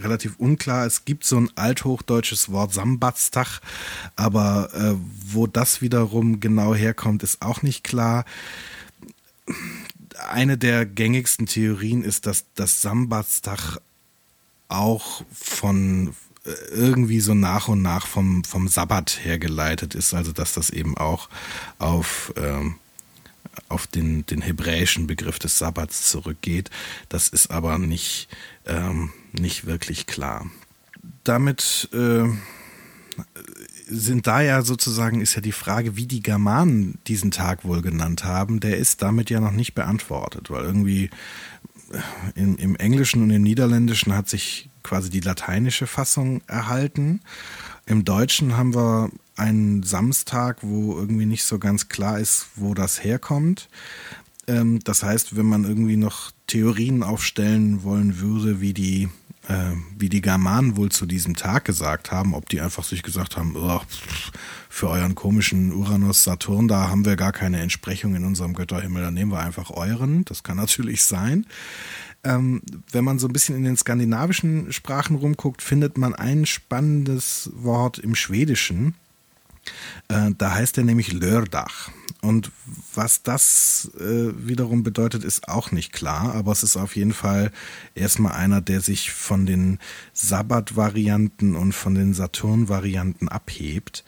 relativ 0.00 0.36
unklar. 0.38 0.86
Es 0.86 1.04
gibt 1.04 1.24
so 1.24 1.38
ein 1.38 1.50
althochdeutsches 1.56 2.50
Wort 2.52 2.72
Sambatstag, 2.72 3.60
aber 4.14 4.70
äh, 4.74 4.94
wo 5.26 5.46
das 5.46 5.80
wiederum 5.80 6.40
genau 6.40 6.74
herkommt, 6.74 7.22
ist 7.22 7.42
auch 7.42 7.62
nicht 7.62 7.84
klar. 7.84 8.24
Eine 10.30 10.58
der 10.58 10.86
gängigsten 10.86 11.46
Theorien 11.46 12.02
ist, 12.02 12.26
dass 12.26 12.44
das 12.54 12.82
Sambatstag 12.82 13.78
auch 14.68 15.24
von 15.32 16.14
irgendwie 16.72 17.20
so 17.20 17.34
nach 17.34 17.68
und 17.68 17.82
nach 17.82 18.06
vom, 18.06 18.44
vom 18.44 18.68
Sabbat 18.68 19.24
hergeleitet 19.24 19.94
ist, 19.94 20.14
also 20.14 20.32
dass 20.32 20.52
das 20.52 20.70
eben 20.70 20.96
auch 20.96 21.28
auf, 21.78 22.32
ähm, 22.36 22.76
auf 23.68 23.86
den, 23.86 24.26
den 24.26 24.42
hebräischen 24.42 25.06
Begriff 25.06 25.38
des 25.38 25.58
Sabbats 25.58 26.08
zurückgeht. 26.08 26.70
Das 27.08 27.28
ist 27.28 27.50
aber 27.50 27.78
nicht, 27.78 28.28
ähm, 28.66 29.10
nicht 29.38 29.66
wirklich 29.66 30.06
klar. 30.06 30.46
Damit 31.24 31.88
äh, 31.92 32.24
sind 33.88 34.26
da 34.26 34.40
ja 34.40 34.62
sozusagen, 34.62 35.20
ist 35.20 35.34
ja 35.34 35.40
die 35.40 35.52
Frage, 35.52 35.96
wie 35.96 36.06
die 36.06 36.22
Germanen 36.22 36.98
diesen 37.06 37.30
Tag 37.30 37.64
wohl 37.64 37.82
genannt 37.82 38.24
haben, 38.24 38.60
der 38.60 38.78
ist 38.78 39.02
damit 39.02 39.30
ja 39.30 39.40
noch 39.40 39.52
nicht 39.52 39.74
beantwortet, 39.74 40.50
weil 40.50 40.64
irgendwie 40.64 41.10
im, 42.34 42.56
im 42.56 42.76
Englischen 42.76 43.22
und 43.22 43.30
im 43.30 43.42
Niederländischen 43.42 44.14
hat 44.14 44.28
sich 44.28 44.70
quasi 44.82 45.10
die 45.10 45.20
lateinische 45.20 45.86
Fassung 45.86 46.42
erhalten. 46.46 47.20
Im 47.86 48.04
Deutschen 48.04 48.56
haben 48.56 48.74
wir 48.74 49.10
einen 49.36 49.82
Samstag, 49.82 50.58
wo 50.62 50.96
irgendwie 50.96 51.26
nicht 51.26 51.44
so 51.44 51.58
ganz 51.58 51.88
klar 51.88 52.18
ist, 52.18 52.48
wo 52.56 52.74
das 52.74 53.04
herkommt. 53.04 53.68
Ähm, 54.46 54.80
das 54.84 55.02
heißt, 55.02 55.36
wenn 55.36 55.46
man 55.46 55.64
irgendwie 55.64 55.96
noch 55.96 56.30
Theorien 56.46 57.02
aufstellen 57.02 57.82
wollen 57.82 58.20
würde, 58.20 58.60
wie 58.60 58.72
die, 58.72 59.08
äh, 59.48 59.72
wie 59.96 60.08
die 60.08 60.20
Germanen 60.20 60.76
wohl 60.76 60.90
zu 60.90 61.06
diesem 61.06 61.36
Tag 61.36 61.64
gesagt 61.64 62.10
haben, 62.10 62.34
ob 62.34 62.48
die 62.48 62.60
einfach 62.60 62.84
sich 62.84 63.02
gesagt 63.02 63.36
haben, 63.36 63.54
oh, 63.56 63.80
für 64.68 64.88
euren 64.88 65.14
komischen 65.14 65.72
Uranus, 65.72 66.24
Saturn, 66.24 66.68
da 66.68 66.88
haben 66.88 67.04
wir 67.04 67.16
gar 67.16 67.32
keine 67.32 67.60
Entsprechung 67.60 68.14
in 68.14 68.24
unserem 68.24 68.54
Götterhimmel, 68.54 69.02
dann 69.02 69.14
nehmen 69.14 69.32
wir 69.32 69.40
einfach 69.40 69.70
euren. 69.70 70.24
Das 70.24 70.42
kann 70.42 70.56
natürlich 70.56 71.02
sein 71.02 71.46
ähm, 72.26 72.60
wenn 72.90 73.04
man 73.04 73.18
so 73.18 73.28
ein 73.28 73.32
bisschen 73.32 73.56
in 73.56 73.64
den 73.64 73.76
skandinavischen 73.76 74.72
Sprachen 74.72 75.16
rumguckt, 75.16 75.62
findet 75.62 75.96
man 75.96 76.14
ein 76.14 76.44
spannendes 76.44 77.50
Wort 77.54 77.98
im 77.98 78.14
Schwedischen. 78.14 78.94
Äh, 80.08 80.30
da 80.36 80.54
heißt 80.54 80.78
er 80.78 80.84
nämlich 80.84 81.12
Lördach. 81.12 81.90
Und 82.22 82.50
was 82.94 83.22
das 83.22 83.90
äh, 83.98 84.32
wiederum 84.36 84.82
bedeutet, 84.82 85.22
ist 85.22 85.48
auch 85.48 85.70
nicht 85.70 85.92
klar, 85.92 86.34
aber 86.34 86.52
es 86.52 86.62
ist 86.62 86.76
auf 86.76 86.96
jeden 86.96 87.12
Fall 87.12 87.52
erstmal 87.94 88.32
einer, 88.32 88.60
der 88.60 88.80
sich 88.80 89.12
von 89.12 89.46
den 89.46 89.78
Sabbat-Varianten 90.12 91.54
und 91.54 91.72
von 91.72 91.94
den 91.94 92.14
Saturn-Varianten 92.14 93.28
abhebt. 93.28 94.04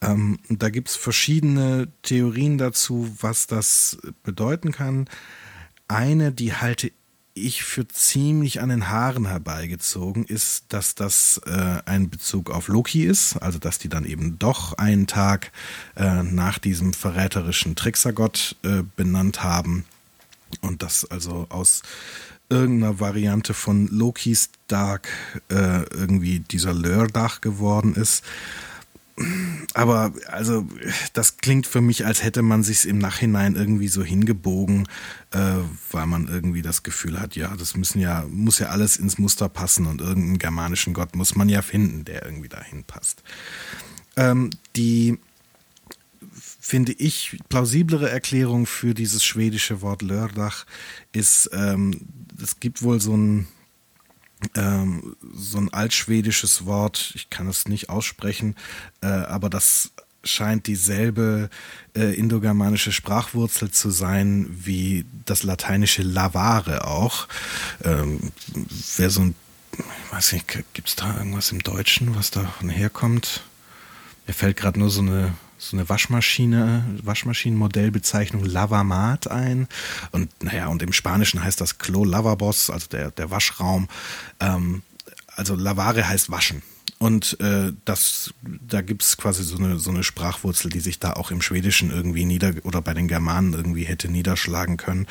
Ähm, 0.00 0.38
da 0.48 0.70
gibt 0.70 0.88
es 0.88 0.96
verschiedene 0.96 1.88
Theorien 2.02 2.58
dazu, 2.58 3.10
was 3.20 3.46
das 3.46 3.98
bedeuten 4.22 4.72
kann. 4.72 5.08
Eine, 5.88 6.32
die 6.32 6.52
halte 6.52 6.92
ich 7.38 7.64
für 7.64 7.86
ziemlich 7.88 8.60
an 8.60 8.68
den 8.68 8.88
Haaren 8.88 9.26
herbeigezogen 9.26 10.24
ist, 10.24 10.64
dass 10.68 10.94
das 10.94 11.40
äh, 11.46 11.80
ein 11.86 12.10
Bezug 12.10 12.50
auf 12.50 12.68
Loki 12.68 13.04
ist, 13.04 13.36
also 13.36 13.58
dass 13.58 13.78
die 13.78 13.88
dann 13.88 14.04
eben 14.04 14.38
doch 14.38 14.74
einen 14.74 15.06
Tag 15.06 15.52
äh, 15.96 16.22
nach 16.22 16.58
diesem 16.58 16.92
verräterischen 16.92 17.76
Tricksergott 17.76 18.56
äh, 18.62 18.82
benannt 18.96 19.42
haben. 19.42 19.84
Und 20.60 20.82
das 20.82 21.04
also 21.04 21.46
aus 21.50 21.82
irgendeiner 22.48 23.00
Variante 23.00 23.54
von 23.54 23.88
Lokis 23.88 24.50
Dark 24.68 25.08
äh, 25.50 25.82
irgendwie 25.90 26.40
dieser 26.40 26.72
Lördach 26.72 27.40
geworden 27.40 27.94
ist 27.94 28.24
aber 29.74 30.12
also 30.28 30.66
das 31.12 31.38
klingt 31.38 31.66
für 31.66 31.80
mich, 31.80 32.06
als 32.06 32.22
hätte 32.22 32.42
man 32.42 32.62
sich 32.62 32.86
im 32.86 32.98
Nachhinein 32.98 33.56
irgendwie 33.56 33.88
so 33.88 34.02
hingebogen, 34.02 34.86
äh, 35.32 35.56
weil 35.90 36.06
man 36.06 36.28
irgendwie 36.28 36.62
das 36.62 36.82
Gefühl 36.82 37.20
hat, 37.20 37.36
ja, 37.36 37.54
das 37.56 37.76
müssen 37.76 38.00
ja, 38.00 38.24
muss 38.30 38.58
ja 38.58 38.68
alles 38.68 38.96
ins 38.96 39.18
Muster 39.18 39.48
passen 39.48 39.86
und 39.86 40.00
irgendeinen 40.00 40.38
germanischen 40.38 40.94
Gott 40.94 41.16
muss 41.16 41.34
man 41.34 41.48
ja 41.48 41.62
finden, 41.62 42.04
der 42.04 42.24
irgendwie 42.24 42.48
dahin 42.48 42.84
passt. 42.84 43.22
Ähm, 44.16 44.50
die 44.76 45.18
finde 46.68 46.92
ich, 46.92 47.38
plausiblere 47.48 48.10
Erklärung 48.10 48.66
für 48.66 48.92
dieses 48.92 49.24
schwedische 49.24 49.80
Wort 49.80 50.02
Lördach 50.02 50.66
ist, 51.12 51.48
ähm, 51.54 51.98
es 52.42 52.60
gibt 52.60 52.82
wohl 52.82 53.00
so 53.00 53.16
ein, 53.16 53.48
ähm, 54.54 55.16
so 55.34 55.58
ein 55.58 55.72
altschwedisches 55.72 56.66
Wort, 56.66 57.12
ich 57.14 57.30
kann 57.30 57.48
es 57.48 57.68
nicht 57.68 57.90
aussprechen, 57.90 58.56
äh, 59.00 59.06
aber 59.06 59.50
das 59.50 59.90
scheint 60.24 60.66
dieselbe 60.66 61.48
äh, 61.96 62.14
indogermanische 62.14 62.92
Sprachwurzel 62.92 63.70
zu 63.70 63.90
sein 63.90 64.46
wie 64.50 65.04
das 65.24 65.42
lateinische 65.42 66.02
lavare 66.02 66.86
auch. 66.86 67.28
Ähm, 67.84 68.32
Wer 68.96 69.10
so 69.10 69.22
ein, 69.22 69.34
ich 69.72 70.12
weiß 70.12 70.32
nicht, 70.32 70.46
gibt 70.74 70.88
es 70.88 70.96
da 70.96 71.16
irgendwas 71.16 71.52
im 71.52 71.62
Deutschen, 71.62 72.14
was 72.14 72.30
da 72.30 72.52
herkommt? 72.60 73.42
Mir 74.26 74.34
fällt 74.34 74.56
gerade 74.56 74.78
nur 74.78 74.90
so 74.90 75.00
eine 75.00 75.34
so 75.58 75.76
eine 75.76 75.88
Waschmaschine, 75.88 76.84
Waschmaschinenmodellbezeichnung 77.02 78.44
Lavamat 78.44 79.28
ein. 79.30 79.68
Und 80.12 80.30
naja, 80.42 80.68
und 80.68 80.82
im 80.82 80.92
Spanischen 80.92 81.42
heißt 81.42 81.60
das 81.60 81.78
Clo 81.78 82.04
Lavabos, 82.04 82.70
also 82.70 82.86
der, 82.88 83.10
der 83.10 83.30
Waschraum. 83.30 83.88
Ähm, 84.40 84.82
also 85.36 85.54
Lavare 85.54 86.08
heißt 86.08 86.30
waschen. 86.30 86.62
Und 86.98 87.38
äh, 87.38 87.72
das, 87.84 88.34
da 88.42 88.80
gibt's 88.82 89.16
quasi 89.16 89.44
so 89.44 89.56
eine, 89.56 89.78
so 89.78 89.90
eine 89.90 90.02
Sprachwurzel, 90.02 90.68
die 90.68 90.80
sich 90.80 90.98
da 90.98 91.12
auch 91.12 91.30
im 91.30 91.40
Schwedischen 91.40 91.92
irgendwie 91.92 92.24
nieder 92.24 92.54
oder 92.64 92.82
bei 92.82 92.92
den 92.92 93.06
Germanen 93.06 93.52
irgendwie 93.52 93.84
hätte 93.84 94.10
niederschlagen 94.10 94.76
können. 94.76 95.06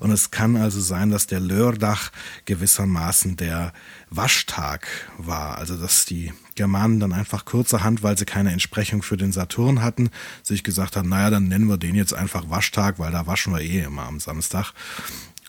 Und 0.00 0.10
es 0.10 0.30
kann 0.30 0.56
also 0.56 0.80
sein, 0.80 1.08
dass 1.10 1.26
der 1.26 1.40
Lördach 1.40 2.12
gewissermaßen 2.44 3.36
der 3.36 3.72
Waschtag 4.10 4.86
war. 5.16 5.56
Also 5.56 5.78
dass 5.78 6.04
die 6.04 6.34
Germanen 6.56 7.00
dann 7.00 7.14
einfach 7.14 7.46
kurzerhand, 7.46 8.02
weil 8.02 8.18
sie 8.18 8.26
keine 8.26 8.52
Entsprechung 8.52 9.02
für 9.02 9.16
den 9.16 9.32
Saturn 9.32 9.82
hatten, 9.82 10.10
sich 10.42 10.62
gesagt 10.62 10.94
haben, 10.94 11.08
naja, 11.08 11.30
dann 11.30 11.48
nennen 11.48 11.68
wir 11.68 11.78
den 11.78 11.94
jetzt 11.94 12.12
einfach 12.12 12.50
Waschtag, 12.50 12.98
weil 12.98 13.12
da 13.12 13.26
waschen 13.26 13.54
wir 13.54 13.62
eh 13.62 13.80
immer 13.80 14.02
am 14.02 14.20
Samstag. 14.20 14.74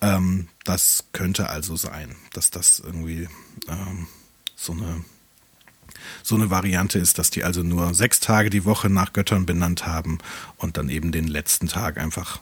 Ähm, 0.01 0.47
das 0.63 1.05
könnte 1.11 1.49
also 1.49 1.75
sein, 1.75 2.15
dass 2.31 2.49
das 2.49 2.79
irgendwie 2.79 3.27
ähm, 3.67 4.07
so 4.55 4.71
eine 4.71 5.03
so 6.23 6.35
eine 6.35 6.49
Variante 6.49 6.99
ist, 6.99 7.19
dass 7.19 7.29
die 7.29 7.43
also 7.43 7.63
nur 7.63 7.93
sechs 7.93 8.19
Tage 8.19 8.49
die 8.49 8.65
Woche 8.65 8.89
nach 8.89 9.13
Göttern 9.13 9.45
benannt 9.45 9.85
haben 9.85 10.19
und 10.57 10.77
dann 10.77 10.89
eben 10.89 11.11
den 11.11 11.27
letzten 11.27 11.67
Tag 11.67 11.97
einfach 11.97 12.39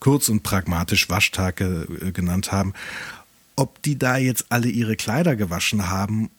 kurz 0.00 0.28
und 0.28 0.42
pragmatisch 0.42 1.08
Waschtage 1.08 1.86
äh, 2.00 2.12
genannt 2.12 2.52
haben. 2.52 2.72
Ob 3.56 3.82
die 3.82 3.98
da 3.98 4.16
jetzt 4.16 4.46
alle 4.48 4.68
ihre 4.68 4.96
Kleider 4.96 5.36
gewaschen 5.36 5.88
haben 5.90 6.30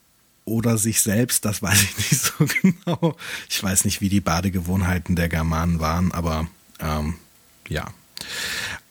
oder 0.43 0.77
sich 0.77 1.01
selbst, 1.01 1.45
das 1.45 1.61
weiß 1.61 1.83
ich 1.83 1.97
nicht 1.97 2.21
so 2.21 2.45
genau. 2.61 3.15
Ich 3.49 3.63
weiß 3.63 3.85
nicht, 3.85 4.01
wie 4.01 4.09
die 4.09 4.21
Badegewohnheiten 4.21 5.15
der 5.15 5.29
Germanen 5.29 5.79
waren, 5.79 6.11
aber 6.11 6.47
ähm, 6.79 7.15
ja. 7.69 7.87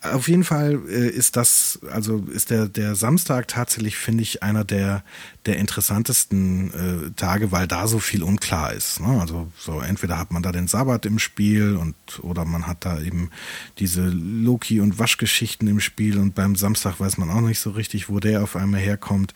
Auf 0.02 0.28
jeden 0.28 0.44
Fall 0.44 0.80
äh, 0.88 1.10
ist 1.10 1.36
das, 1.36 1.78
also 1.90 2.24
ist 2.32 2.48
der, 2.48 2.68
der 2.68 2.94
Samstag 2.94 3.48
tatsächlich, 3.48 3.96
finde 3.96 4.22
ich, 4.22 4.42
einer 4.42 4.64
der, 4.64 5.04
der 5.44 5.58
interessantesten 5.58 6.72
äh, 6.72 7.10
Tage, 7.16 7.52
weil 7.52 7.68
da 7.68 7.86
so 7.86 7.98
viel 7.98 8.22
unklar 8.22 8.72
ist. 8.72 9.00
Ne? 9.00 9.20
Also 9.20 9.52
so 9.58 9.80
entweder 9.80 10.16
hat 10.16 10.32
man 10.32 10.42
da 10.42 10.52
den 10.52 10.68
Sabbat 10.68 11.04
im 11.04 11.18
Spiel 11.18 11.76
und 11.76 11.94
oder 12.22 12.46
man 12.46 12.66
hat 12.66 12.86
da 12.86 12.98
eben 12.98 13.30
diese 13.78 14.08
Loki- 14.08 14.80
und 14.80 14.98
Waschgeschichten 14.98 15.68
im 15.68 15.80
Spiel 15.80 16.18
und 16.18 16.34
beim 16.34 16.56
Samstag 16.56 16.98
weiß 16.98 17.18
man 17.18 17.28
auch 17.28 17.42
nicht 17.42 17.60
so 17.60 17.70
richtig, 17.70 18.08
wo 18.08 18.20
der 18.20 18.42
auf 18.42 18.56
einmal 18.56 18.80
herkommt. 18.80 19.34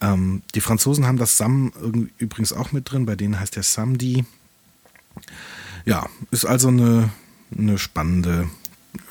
Ähm, 0.00 0.42
die 0.54 0.60
Franzosen 0.60 1.06
haben 1.06 1.18
das 1.18 1.38
Sam 1.38 1.72
übrigens 2.18 2.52
auch 2.52 2.70
mit 2.70 2.92
drin, 2.92 3.04
bei 3.04 3.16
denen 3.16 3.40
heißt 3.40 3.56
der 3.56 3.64
Samedi. 3.64 4.24
Ja, 5.84 6.06
ist 6.30 6.44
also 6.44 6.68
eine, 6.68 7.10
eine 7.56 7.78
spannende 7.78 8.48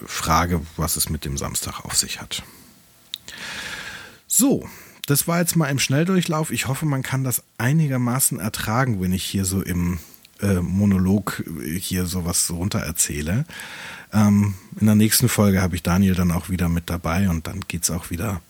Frage, 0.05 0.61
was 0.75 0.95
es 0.95 1.09
mit 1.09 1.25
dem 1.25 1.37
Samstag 1.37 1.85
auf 1.85 1.95
sich 1.95 2.21
hat. 2.21 2.43
So, 4.27 4.67
das 5.05 5.27
war 5.27 5.39
jetzt 5.39 5.55
mal 5.55 5.69
im 5.69 5.79
Schnelldurchlauf. 5.79 6.51
Ich 6.51 6.67
hoffe, 6.67 6.85
man 6.85 7.01
kann 7.01 7.23
das 7.23 7.43
einigermaßen 7.57 8.39
ertragen, 8.39 9.01
wenn 9.01 9.13
ich 9.13 9.23
hier 9.23 9.45
so 9.45 9.61
im 9.61 9.99
äh, 10.41 10.61
Monolog 10.61 11.43
hier 11.79 12.05
sowas 12.05 12.47
so 12.47 12.57
runter 12.57 12.79
erzähle. 12.79 13.45
Ähm, 14.13 14.55
in 14.79 14.85
der 14.85 14.95
nächsten 14.95 15.29
Folge 15.29 15.61
habe 15.61 15.75
ich 15.75 15.83
Daniel 15.83 16.15
dann 16.15 16.31
auch 16.31 16.49
wieder 16.49 16.69
mit 16.69 16.89
dabei 16.89 17.29
und 17.29 17.47
dann 17.47 17.61
geht 17.67 17.83
es 17.83 17.91
auch 17.91 18.09
wieder 18.09 18.41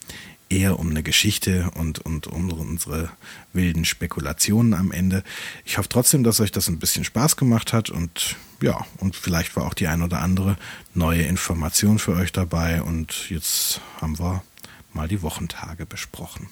eher 0.49 0.79
um 0.79 0.89
eine 0.89 1.03
Geschichte 1.03 1.69
und, 1.75 1.99
und 1.99 2.27
um 2.27 2.49
unsere 2.51 3.09
wilden 3.53 3.85
Spekulationen 3.85 4.73
am 4.73 4.91
Ende. 4.91 5.23
Ich 5.65 5.77
hoffe 5.77 5.89
trotzdem, 5.89 6.23
dass 6.23 6.39
euch 6.39 6.51
das 6.51 6.67
ein 6.67 6.79
bisschen 6.79 7.03
Spaß 7.03 7.35
gemacht 7.35 7.73
hat 7.73 7.89
und 7.89 8.35
ja, 8.61 8.85
und 8.97 9.15
vielleicht 9.15 9.55
war 9.55 9.65
auch 9.65 9.73
die 9.73 9.87
ein 9.87 10.01
oder 10.01 10.21
andere 10.21 10.57
neue 10.93 11.23
Information 11.23 11.99
für 11.99 12.13
euch 12.13 12.31
dabei 12.31 12.81
und 12.81 13.29
jetzt 13.29 13.81
haben 14.01 14.17
wir 14.19 14.43
mal 14.93 15.07
die 15.07 15.21
Wochentage 15.21 15.85
besprochen. 15.85 16.49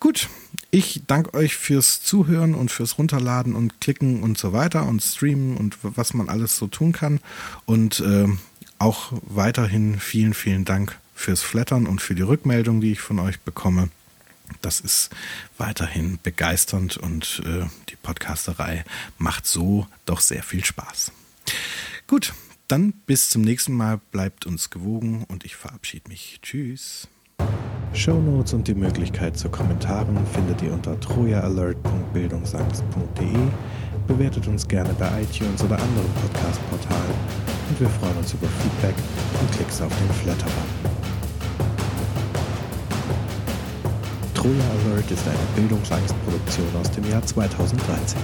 Gut, 0.00 0.28
ich 0.70 1.02
danke 1.06 1.34
euch 1.34 1.56
fürs 1.56 2.02
Zuhören 2.02 2.54
und 2.54 2.70
fürs 2.70 2.98
Runterladen 2.98 3.54
und 3.54 3.80
Klicken 3.80 4.22
und 4.22 4.36
so 4.38 4.52
weiter 4.52 4.86
und 4.86 5.02
Streamen 5.02 5.56
und 5.56 5.78
was 5.82 6.14
man 6.14 6.28
alles 6.28 6.56
so 6.56 6.66
tun 6.66 6.92
kann. 6.92 7.20
Und 7.64 8.00
äh, 8.00 8.26
auch 8.78 9.12
weiterhin 9.22 9.98
vielen, 9.98 10.34
vielen 10.34 10.64
Dank 10.64 10.98
fürs 11.14 11.42
Flattern 11.42 11.86
und 11.86 12.02
für 12.02 12.14
die 12.14 12.22
Rückmeldung, 12.22 12.80
die 12.80 12.92
ich 12.92 13.00
von 13.00 13.18
euch 13.18 13.40
bekomme. 13.40 13.88
Das 14.60 14.80
ist 14.80 15.10
weiterhin 15.58 16.18
begeisternd 16.22 16.96
und 16.96 17.42
äh, 17.44 17.66
die 17.88 17.96
Podcasterei 17.96 18.84
macht 19.18 19.46
so 19.46 19.86
doch 20.04 20.20
sehr 20.20 20.42
viel 20.42 20.64
Spaß. 20.64 21.10
Gut, 22.06 22.34
dann 22.68 22.92
bis 22.92 23.30
zum 23.30 23.42
nächsten 23.42 23.72
Mal. 23.72 24.00
Bleibt 24.12 24.46
uns 24.46 24.70
gewogen 24.70 25.24
und 25.28 25.44
ich 25.44 25.56
verabschiede 25.56 26.08
mich. 26.08 26.40
Tschüss. 26.42 27.08
Show 27.92 28.20
Notes 28.20 28.54
und 28.54 28.68
die 28.68 28.74
Möglichkeit 28.74 29.36
zu 29.36 29.48
Kommentaren 29.48 30.16
findet 30.32 30.62
ihr 30.62 30.72
unter 30.72 31.00
trojaalert.bildungsangst.de. 31.00 33.26
Bewertet 34.06 34.46
uns 34.46 34.68
gerne 34.68 34.94
bei 34.98 35.22
iTunes 35.22 35.64
oder 35.64 35.80
anderen 35.80 36.08
Podcast-Portalen 36.22 37.14
und 37.68 37.80
wir 37.80 37.88
freuen 37.88 38.16
uns 38.18 38.32
über 38.34 38.46
Feedback 38.46 38.94
und 39.40 39.50
Klicks 39.52 39.80
auf 39.80 39.90
den 39.98 40.10
Flatter-Button. 40.22 40.94
Troja 44.34 44.64
Alert 44.92 45.10
ist 45.10 45.26
eine 45.26 45.36
Bildungsangstproduktion 45.56 46.68
aus 46.80 46.88
dem 46.92 47.10
Jahr 47.10 47.22
2013. 47.22 48.20